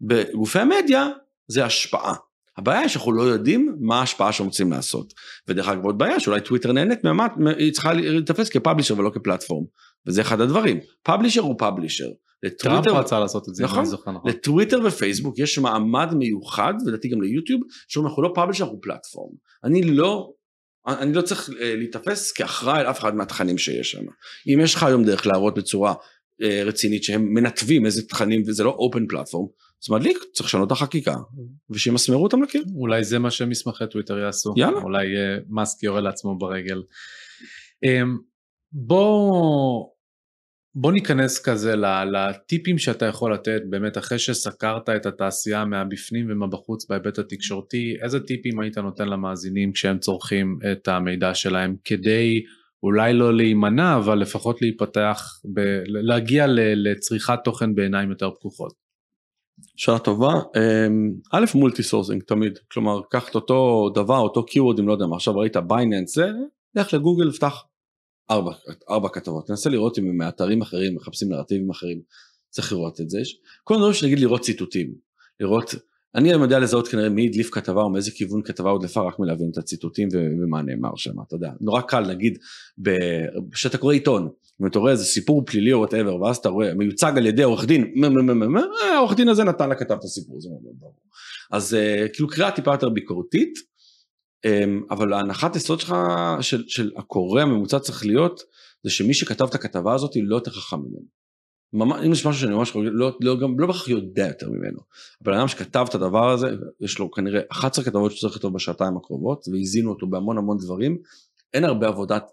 [0.00, 1.08] בגופי המדיה
[1.48, 2.14] זה השפעה.
[2.58, 5.14] הבעיה היא שאנחנו לא יודעים מה ההשפעה שהם רוצים לעשות.
[5.48, 9.64] ודרך אגב עוד בעיה שאולי טוויטר נהנית ממט, היא צריכה להתאפס כפאבלישר ולא כפלטפורם.
[10.06, 10.80] וזה אחד הדברים.
[11.02, 12.08] פאבלישר הוא פאבלישר.
[12.58, 14.30] טראמפ רצה לעשות את זה, נכון, נכון.
[14.30, 19.30] לטוויטר ופייסבוק יש מעמד מיוחד, ולדעתי גם ליוטיוב, שאומר אנחנו לא פאבלישר, אנחנו פלטפורם.
[19.64, 20.32] אני לא,
[20.86, 24.02] אני לא צריך אה, להיתפס כאחראי על אף אחד מהתכנים שיש שם.
[24.46, 25.94] אם יש לך היום דרך להראות בצורה
[26.42, 29.48] אה, רצינית שהם מנתבים איזה תכנים וזה לא אופן פלטפורם,
[29.84, 31.16] אז מדליק, צריך לשנות את החקיקה,
[31.70, 32.64] ושימסמרו אותם לקיר.
[32.74, 34.54] אולי זה מה שמסמכי טוויטר יעשו.
[34.56, 34.80] יאללה.
[34.80, 36.82] אולי uh, מאסק יורה לעצמו ברגל.
[37.86, 38.08] Um,
[38.72, 39.84] בוא
[40.74, 41.74] בוא ניכנס כזה
[42.12, 48.60] לטיפים שאתה יכול לתת באמת אחרי שסקרת את התעשייה מהבפנים ומהבחוץ בהיבט התקשורתי, איזה טיפים
[48.60, 52.42] היית נותן למאזינים כשהם צורכים את המידע שלהם כדי
[52.82, 58.87] אולי לא להימנע אבל לפחות להיפתח, ב- להגיע לצריכת תוכן בעיניים יותר פקוחות.
[59.76, 64.88] שאלה טובה, אמ, א' multi sourcing תמיד, כלומר קח את אותו דבר, אותו keyword אם
[64.88, 66.30] לא יודע מה, עכשיו ראית בייננס זה,
[66.74, 67.64] לך לגוגל, פתח
[68.30, 68.52] ארבע,
[68.90, 72.00] ארבע כתבות, תנסה לראות אם הם מאתרים אחרים, מחפשים נרטיבים אחרים,
[72.50, 73.20] צריך לראות את זה.
[73.20, 74.94] יש כל מיני דברים שנגיד לראות ציטוטים,
[75.40, 75.74] לראות,
[76.14, 79.58] אני יודע לזהות כנראה מי הדליף כתבה או מאיזה כיוון כתבה הודלפה רק מלהבין את
[79.58, 82.38] הציטוטים ומה נאמר שם, אתה יודע, נורא קל נגיד,
[83.52, 84.28] כשאתה קורא עיתון,
[84.60, 87.92] ואתה רואה איזה סיפור פלילי או whatever, ואז אתה רואה מיוצג על ידי עורך דין,
[88.82, 90.94] אה, העורך דין הזה נתן לכתב את הסיפור, זה מאוד ברור.
[91.50, 93.54] אז אה, כאילו קריאה טיפה יותר ביקורתית,
[94.44, 95.94] אמ, אבל ההנחת יסוד שלך,
[96.40, 98.40] של, הקורא הממוצע צריך להיות,
[98.84, 101.17] זה שמי שכתב את הכתבה הזאת לא יותר חכם ממנו.
[101.72, 104.78] ממש, אם יש משהו שאני ממש לא, לא, גם, לא בהכרח יודע יותר ממנו.
[105.20, 106.48] הבן אדם שכתב את הדבר הזה,
[106.80, 110.98] יש לו כנראה 11 כתבות שצריך לכתוב בשעתיים הקרובות, והזינו אותו בהמון המון דברים,
[111.54, 112.24] אין הרבה עבודת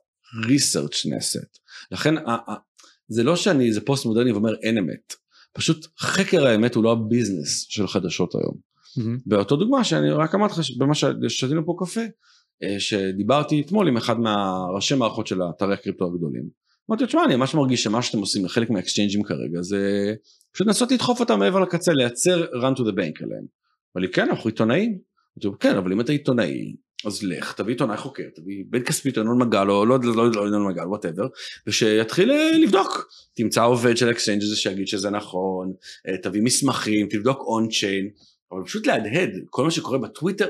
[0.48, 1.60] research נעשית.
[1.92, 2.16] לכן
[3.08, 5.14] זה לא שאני איזה פוסט מודרני ואומר אין אמת,
[5.54, 8.56] פשוט חקר האמת הוא לא ה business של חדשות היום.
[8.56, 9.22] Mm-hmm.
[9.26, 12.02] באותו דוגמה שאני רק אמרתי לך במה ששתינו פה קפה,
[12.64, 16.50] אה, שדיברתי אתמול עם אחד מהראשי מערכות של אתרי הקריפטו הגדולים.
[16.90, 20.14] אמרתי לו, תשמע, אני ממש מרגיש שמה שאתם עושים לחלק מהאקסצ'יינג'ים כרגע זה
[20.52, 23.46] פשוט לנסות לדחוף אותם מעבר לקצה, לייצר run to the bank עליהם.
[23.96, 24.92] אמר לי, כן, אנחנו עיתונאים.
[24.92, 26.76] אמרתי לו, כן, אבל אם אתה עיתונאי,
[27.06, 30.68] אז לך, תביא עיתונאי חוקר, תביא בן כספית, ינון מגל, או לא, לא, לא ינון
[30.68, 31.28] מגל, whatever,
[31.68, 33.08] ושיתחיל אה, לבדוק.
[33.36, 35.74] תמצא עובד של exchange הזה שיגיד שזה נכון,
[36.08, 38.10] אה, תביא מסמכים, תבדוק on chain,
[38.52, 40.50] אבל פשוט להדהד כל מה שקורה בטוויטר.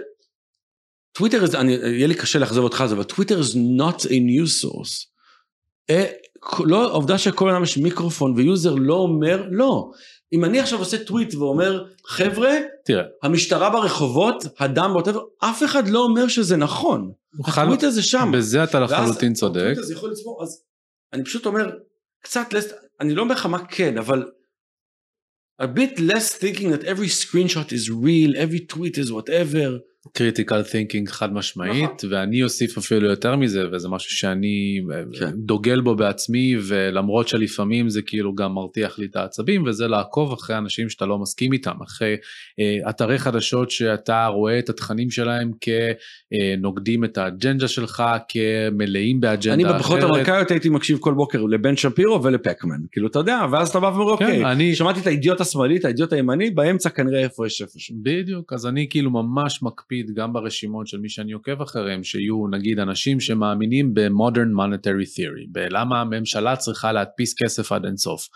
[1.12, 5.15] טוויטר, יהיה לי קשה לאכזב אותך על זה, אבל טוויטר is not a news source.
[5.90, 6.06] אה,
[6.60, 9.92] לא, העובדה שכל אדם יש מיקרופון ו user לא אומר, לא.
[10.34, 12.52] אם אני עכשיו עושה טוויט ואומר, חבר'ה,
[12.86, 17.12] תראה, המשטרה ברחובות, הדם whatever, אף אחד לא אומר שזה נכון.
[17.48, 18.32] הטוויט הזה שם.
[18.34, 19.60] בזה אתה לחלוטין צודק.
[19.60, 20.64] ה tweet הזה יכול לצבור, אז
[21.14, 21.70] אני פשוט אומר,
[22.24, 22.74] קצת לס...
[23.02, 24.26] אני לא אומר לך מה כן, אבל
[25.62, 29.80] a bit less thinking that every screenshot is real, every tweet is whatever.
[30.14, 32.10] critical thinking חד משמעית נכון.
[32.12, 35.32] ואני אוסיף אפילו יותר מזה וזה משהו שאני אה, כן.
[35.36, 40.58] דוגל בו בעצמי ולמרות שלפעמים זה כאילו גם מרתיח לי את העצבים וזה לעקוב אחרי
[40.58, 42.16] אנשים שאתה לא מסכים איתם אחרי
[42.60, 49.66] אה, אתרי חדשות שאתה רואה את התכנים שלהם כנוגדים את האג'נדה שלך כמלאים באג'נדה אחרת.
[49.66, 53.80] אני בבחירות אמריקאיות הייתי מקשיב כל בוקר לבן שפירו ולפקמן כאילו אתה יודע ואז אתה
[53.80, 54.76] בא ואומר כן, אוקיי אני...
[54.76, 57.94] שמעתי את האידיוט השמאלי את האידיוט הימני באמצע כנראה איפה יש איפה שם.
[58.04, 59.95] בדיוק אז אני כאילו ממש מקפיד.
[59.96, 65.48] מקפיד גם ברשימות של מי שאני עוקב אחריהם שיהיו נגיד אנשים שמאמינים ב-modern monetary theory,
[65.52, 68.28] בלמה הממשלה צריכה להדפיס כסף עד אינסוף.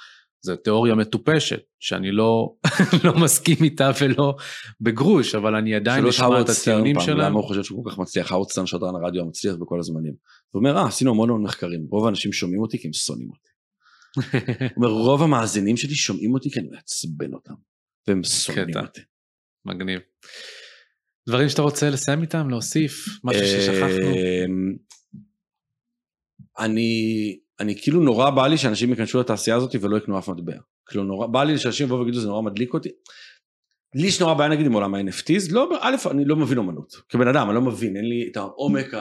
[0.42, 2.56] זו תיאוריה מטופשת שאני לא,
[3.04, 4.36] לא מסכים איתה ולא
[4.82, 7.18] בגרוש אבל אני עדיין אשמע את הטיעונים שלהם.
[7.18, 8.32] למה הוא חושב שהוא כל כך מצליח?
[8.32, 10.14] האוורד סטרן שדרן הרדיו המצליח בכל הזמנים.
[10.50, 13.50] הוא אומר אה עשינו המון המון מחקרים רוב האנשים שומעים אותי כי הם שונאים אותי.
[14.76, 17.54] הוא אומר רוב המאזינים שלי שומעים אותי כי אני מעצבן אותם
[18.08, 19.02] והם שונאים אותי.
[19.66, 20.00] מגניב.
[21.30, 24.14] דברים שאתה רוצה לסיים איתם, להוסיף, משהו ששכחנו.
[24.16, 24.76] אמ,
[26.60, 30.54] אני, כאילו נורא בא לי שאנשים ייכנסו לתעשייה הזאת ולא יקנו אף מטבע.
[30.86, 32.90] כאילו נורא בא לי שאנשים יבואו ויגידו זה נורא מדליק אותי.
[33.96, 37.28] לי יש נורא בעיה נגיד עם עולם ה-NFTs, לא, א', אני לא מבין אומנות, כבן
[37.28, 38.94] אדם, אני לא מבין, אין לי את העומק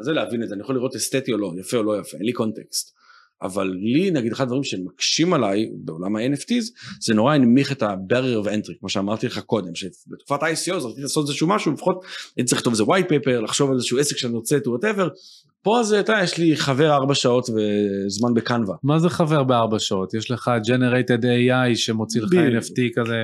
[0.00, 2.26] הזה להבין את זה, אני יכול לראות אסתטי או לא, יפה או לא יפה, אין
[2.26, 2.96] לי קונטקסט.
[3.42, 6.64] אבל לי נגיד אחד הדברים שמקשים עליי בעולם ה-NFTs
[7.00, 11.28] זה נורא הנמיך את ה-barrier of entry כמו שאמרתי לך קודם שבתקופת ה-ICO רציתי לעשות
[11.28, 12.04] איזשהו משהו לפחות
[12.36, 15.08] הייתי צריך לכתוב איזה white paper לחשוב על איזשהו עסק שאני רוצה to whatever
[15.62, 18.74] פה זה אתה יש לי חבר ארבע שעות וזמן בקנבה.
[18.82, 23.16] מה זה חבר בארבע שעות יש לך generated AI שמוציא לך NFT כזה.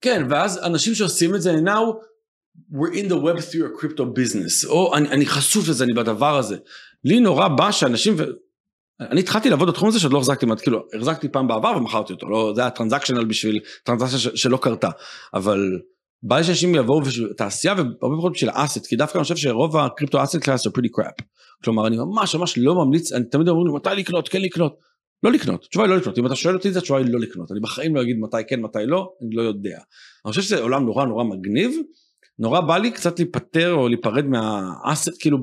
[0.00, 1.94] כן ואז אנשים שעושים את זה now
[2.72, 6.38] we're in the web through a crypto business או אני, אני חשוף לזה אני בדבר
[6.38, 6.56] הזה
[7.04, 8.16] לי נורא בא שאנשים.
[9.00, 12.52] אני התחלתי לעבוד בתחום הזה שעוד לא החזקתי, כאילו החזקתי פעם בעבר ומכרתי אותו, לא,
[12.54, 14.90] זה היה טרנזקשיונל בשביל טרנזקציה שלא קרתה,
[15.34, 15.60] אבל
[16.22, 19.76] בא לי שאנשים יבואו בשביל תעשייה והרבה פחות בשביל האסט, כי דווקא אני חושב שרוב
[19.76, 21.24] הקריפטו אסט קלאס are pretty crap,
[21.64, 24.78] כלומר אני ממש ממש לא ממליץ, אני תמיד אומרים לי מתי לקנות, כן לקנות,
[25.22, 27.20] לא לקנות, התשובה היא לא לקנות, אם אתה שואל אותי את זה התשובה היא לא
[27.20, 29.78] לקנות, אני בחיים לא אגיד מתי כן מתי לא, אני לא יודע,
[30.24, 31.76] אני חושב שזה עולם נורא נורא מגניב,
[32.38, 35.38] נורא בא לי קצת להיפטר או להיפרד מהאסט, כאילו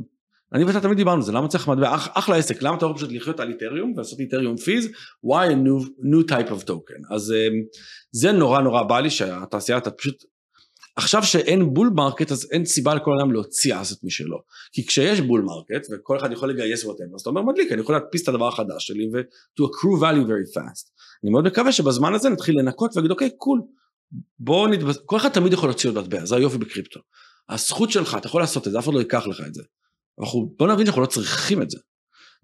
[0.54, 2.94] אני ואתה תמיד דיברנו על זה, למה צריך מטבע, אח, אחלה עסק, למה אתה לא
[2.96, 4.86] פשוט לחיות על איתריום ולעשות איתריום פיז,
[5.26, 7.80] why a new, new type of token, אז um,
[8.12, 10.24] זה נורא נורא בא לי שהתעשייה אתה פשוט,
[10.96, 14.38] עכשיו שאין bull market אז אין סיבה לכל אדם להוציא asset משלו.
[14.72, 17.96] כי כשיש bull market וכל אחד יכול לגייס whatever אז אתה אומר מדליק אני יכול
[17.96, 19.22] להדפיס את הדבר החדש שלי ו-
[19.60, 20.92] to accrue value very fast.
[21.24, 23.62] אני מאוד מקווה שבזמן הזה נתחיל לנקות ולהגיד אוקיי cool
[24.40, 24.98] בוא נתבס...
[25.06, 27.00] כל אחד תמיד יכול להוציא עוד מטבע זה היופי בקריפטו.
[27.50, 29.64] הזכות שלך אתה יכול לעשות את זה אף אחד לא ייקח לך את זה.
[30.20, 31.80] אנחנו בוא נבין שאנחנו לא צריכים את זה.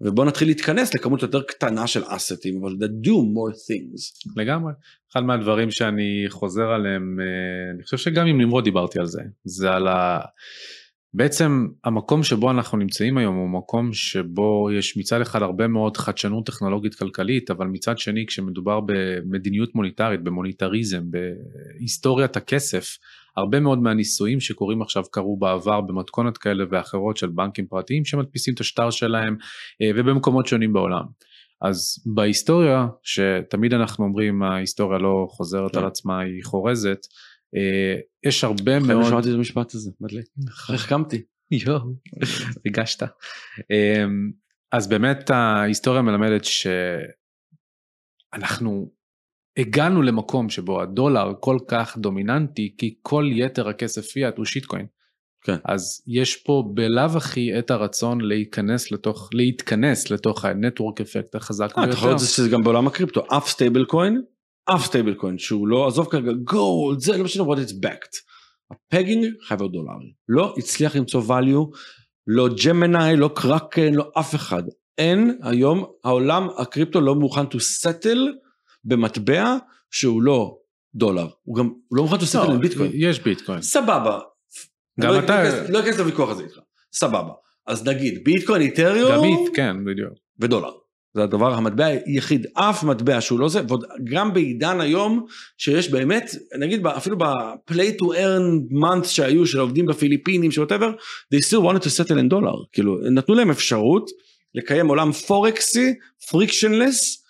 [0.00, 4.32] ובוא נתחיל להתכנס לכמות יותר קטנה של אסטים אבל that do more things.
[4.36, 4.72] לגמרי.
[5.12, 9.70] אחד מהדברים שאני חוזר עליהם, אה, אני חושב שגם עם נמרוד דיברתי על זה, זה
[9.70, 10.20] על ה...
[11.14, 16.46] בעצם המקום שבו אנחנו נמצאים היום הוא מקום שבו יש מצד אחד הרבה מאוד חדשנות
[16.46, 22.98] טכנולוגית כלכלית, אבל מצד שני כשמדובר במדיניות מוניטרית, במוניטריזם, בהיסטוריית הכסף,
[23.36, 28.60] הרבה מאוד מהניסויים שקורים עכשיו קרו בעבר במתכונת כאלה ואחרות של בנקים פרטיים שמדפיסים את
[28.60, 29.36] השטר שלהם
[29.82, 31.04] אה, ובמקומות שונים בעולם.
[31.62, 35.86] אז בהיסטוריה, שתמיד אנחנו אומרים ההיסטוריה לא חוזרת על כן.
[35.86, 37.06] עצמה, היא חורזת,
[38.26, 39.04] יש הרבה מאוד...
[39.08, 40.26] שמעתי את המשפט הזה, מדליק.
[40.48, 41.22] החכמתי.
[41.50, 41.80] יואו,
[42.66, 43.02] ריגשת.
[43.70, 44.04] אה,
[44.72, 46.44] אז באמת ההיסטוריה מלמדת
[48.34, 48.90] שאנחנו
[49.58, 54.86] הגענו למקום שבו הדולר כל כך דומיננטי כי כל יתר הכסף פיאט הוא שיטקוין.
[55.44, 55.56] כן.
[55.64, 61.66] אז יש פה בלאו הכי את הרצון להיכנס לתוך, להתכנס לתוך ה network effect החזק
[61.66, 61.84] ביותר.
[61.84, 64.22] אתה יכול לראות שזה גם בעולם הקריפטו, אף stable coin,
[64.64, 68.16] אף stable coin שהוא לא, עזוב כרגע gold, זה לא משנה what it's backed.
[68.70, 70.12] ה pegging חייב להיות דולרי.
[70.28, 71.76] לא הצליח למצוא value,
[72.26, 74.62] לא ג'מיני, לא קראקן, לא אף אחד.
[74.98, 78.18] אין היום, העולם הקריפטו לא מוכן to settle
[78.84, 79.56] במטבע
[79.90, 80.58] שהוא לא
[80.94, 82.90] דולר, הוא גם הוא לא מוכן to settle עם ביטקוין.
[82.94, 83.62] יש ביטקוין.
[83.62, 84.20] סבבה.
[85.00, 85.68] גם לא אתה...
[85.68, 86.58] לא אכנס לוויכוח הזה איתך,
[86.92, 87.32] סבבה.
[87.66, 89.12] אז נגיד ביטקוין, איתריום.
[89.12, 90.12] גם איט, כן, בדיוק.
[90.38, 90.72] ודולר.
[91.14, 95.26] זה הדבר, המטבע היחיד, אף מטבע שהוא לא זה, ועוד גם בעידן היום,
[95.58, 100.90] שיש באמת, נגיד אפילו ב-play to earn months שהיו של עובדים בפיליפינים, של whatever,
[101.34, 104.10] they still wanted to settle in dollar, כאילו, נתנו להם אפשרות
[104.54, 105.94] לקיים עולם פורקסי,
[106.30, 107.22] frictionless,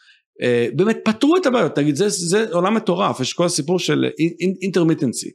[0.42, 4.06] אה, באמת פתרו את הבעיות, תגיד, זה, זה עולם מטורף, יש כל הסיפור של
[4.62, 5.30] intermittency.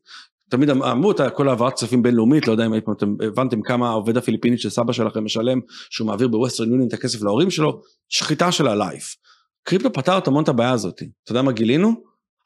[0.50, 4.18] תמיד אמ-, אמרו את כל העברת כספים בינלאומית, לא יודע אם אתם הבנתם כמה העובדת
[4.18, 8.68] הפיליפינית של סבא שלכם משלם, שהוא מעביר בווסטרן יוניון את הכסף להורים שלו, שחיטה של
[8.68, 9.16] ה life.
[9.64, 11.04] קריפטו פתר את המון את הבעיה הזאת.
[11.24, 11.92] אתה יודע מה גילינו?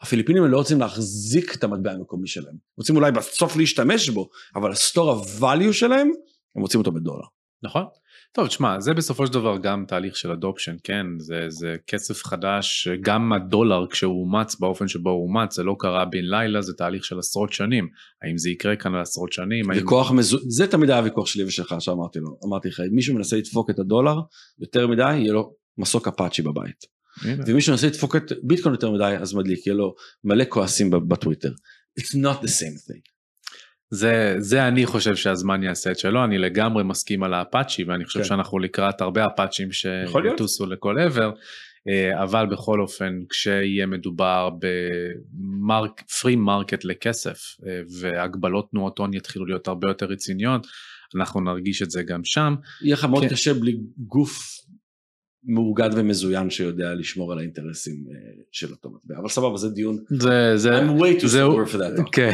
[0.02, 2.56] הפיליפינים לא רוצים להחזיק את המטבע המקומי שלהם.
[2.78, 6.12] רוצים אולי בסוף להשתמש בו, אבל ה store of value שלהם,
[6.56, 7.26] הם רוצים אותו בדולר.
[7.64, 7.86] נכון.
[8.34, 11.06] טוב, תשמע, זה בסופו של דבר גם תהליך של אדופשן, כן?
[11.20, 16.06] זה, זה כסף חדש, גם הדולר כשהוא אומץ באופן שבו הוא אומץ, זה לא קרה
[16.06, 17.88] בן לילה, זה תהליך של עשרות שנים.
[18.24, 19.70] האם זה יקרה כאן לעשרות שנים?
[19.70, 20.18] ויכוח האם...
[20.18, 20.38] מזו...
[20.48, 23.80] זה תמיד היה הוויכוח שלי ושלך שאמרתי לו, אמרתי לך, אם מישהו מנסה לדפוק את
[23.80, 24.20] הדולר
[24.60, 26.86] יותר מדי, יהיה לו מסוק אפאצ'י בבית.
[27.24, 31.52] ואם מישהו מנסה לדפוק את ביטקוין יותר מדי, אז מדליק, יהיה לו מלא כועסים בטוויטר.
[32.00, 33.21] It's not the same thing.
[33.92, 38.20] זה, זה אני חושב שהזמן יעשה את שלו, אני לגמרי מסכים על האפאצ'י ואני חושב
[38.20, 38.26] כן.
[38.26, 41.32] שאנחנו לקראת הרבה אפאצ'ים שיטוסו לכל עבר,
[41.90, 49.46] אה, אבל בכל אופן כשיהיה מדובר ב free market לכסף אה, והגבלות תנועות הון יתחילו
[49.46, 50.68] להיות הרבה יותר רציניות,
[51.16, 52.56] אנחנו נרגיש את זה גם שם.
[52.82, 53.30] יהיה לך מאוד כן.
[53.30, 54.61] קשה בלי גוף
[55.44, 59.20] מאוגד ומזוין שיודע לשמור על האינטרסים אה, של אותו מטבע.
[59.20, 59.98] אבל סבבה זה דיון.
[60.10, 62.32] זה זה I'm way too זה, for that כן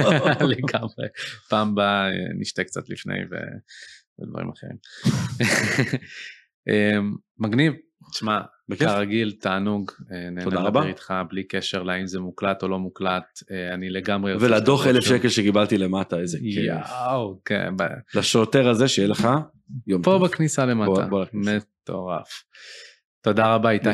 [0.54, 1.06] לגמרי.
[1.48, 3.14] פעם באה נשתה קצת לפני
[4.20, 4.76] ודברים אחרים.
[6.68, 7.72] אמ, מגניב.
[8.12, 8.40] תשמע
[8.78, 13.74] כרגיל תענוג אה, נהנה לדבר איתך בלי קשר לאם זה מוקלט או לא מוקלט אה,
[13.74, 16.64] אני לגמרי ולדוח אלף שקל שקיבלתי למטה איזה כיף.
[16.64, 17.74] יאו כן
[18.14, 19.28] לשוטר הזה שיהיה לך
[19.86, 20.24] יום פה טוב.
[20.24, 21.08] בכניסה למטה
[21.86, 22.28] מטורף.
[23.22, 23.88] תודה רבה איתי.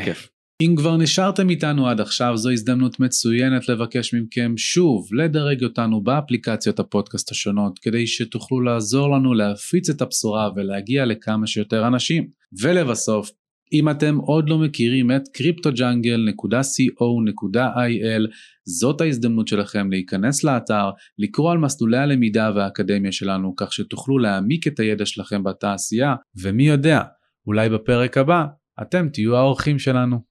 [0.62, 6.78] אם כבר נשארתם איתנו עד עכשיו זו הזדמנות מצוינת לבקש מכם שוב לדרג אותנו באפליקציות
[6.78, 12.28] הפודקאסט השונות כדי שתוכלו לעזור לנו להפיץ את הבשורה ולהגיע לכמה שיותר אנשים.
[12.60, 13.30] ולבסוף,
[13.72, 18.26] אם אתם עוד לא מכירים את cryptojungle.co.il
[18.64, 24.80] זאת ההזדמנות שלכם להיכנס לאתר, לקרוא על מסלולי הלמידה והאקדמיה שלנו כך שתוכלו להעמיק את
[24.80, 27.02] הידע שלכם בתעשייה ומי יודע
[27.46, 28.46] אולי בפרק הבא
[28.82, 30.22] אתם תהיו האורחים שלנו.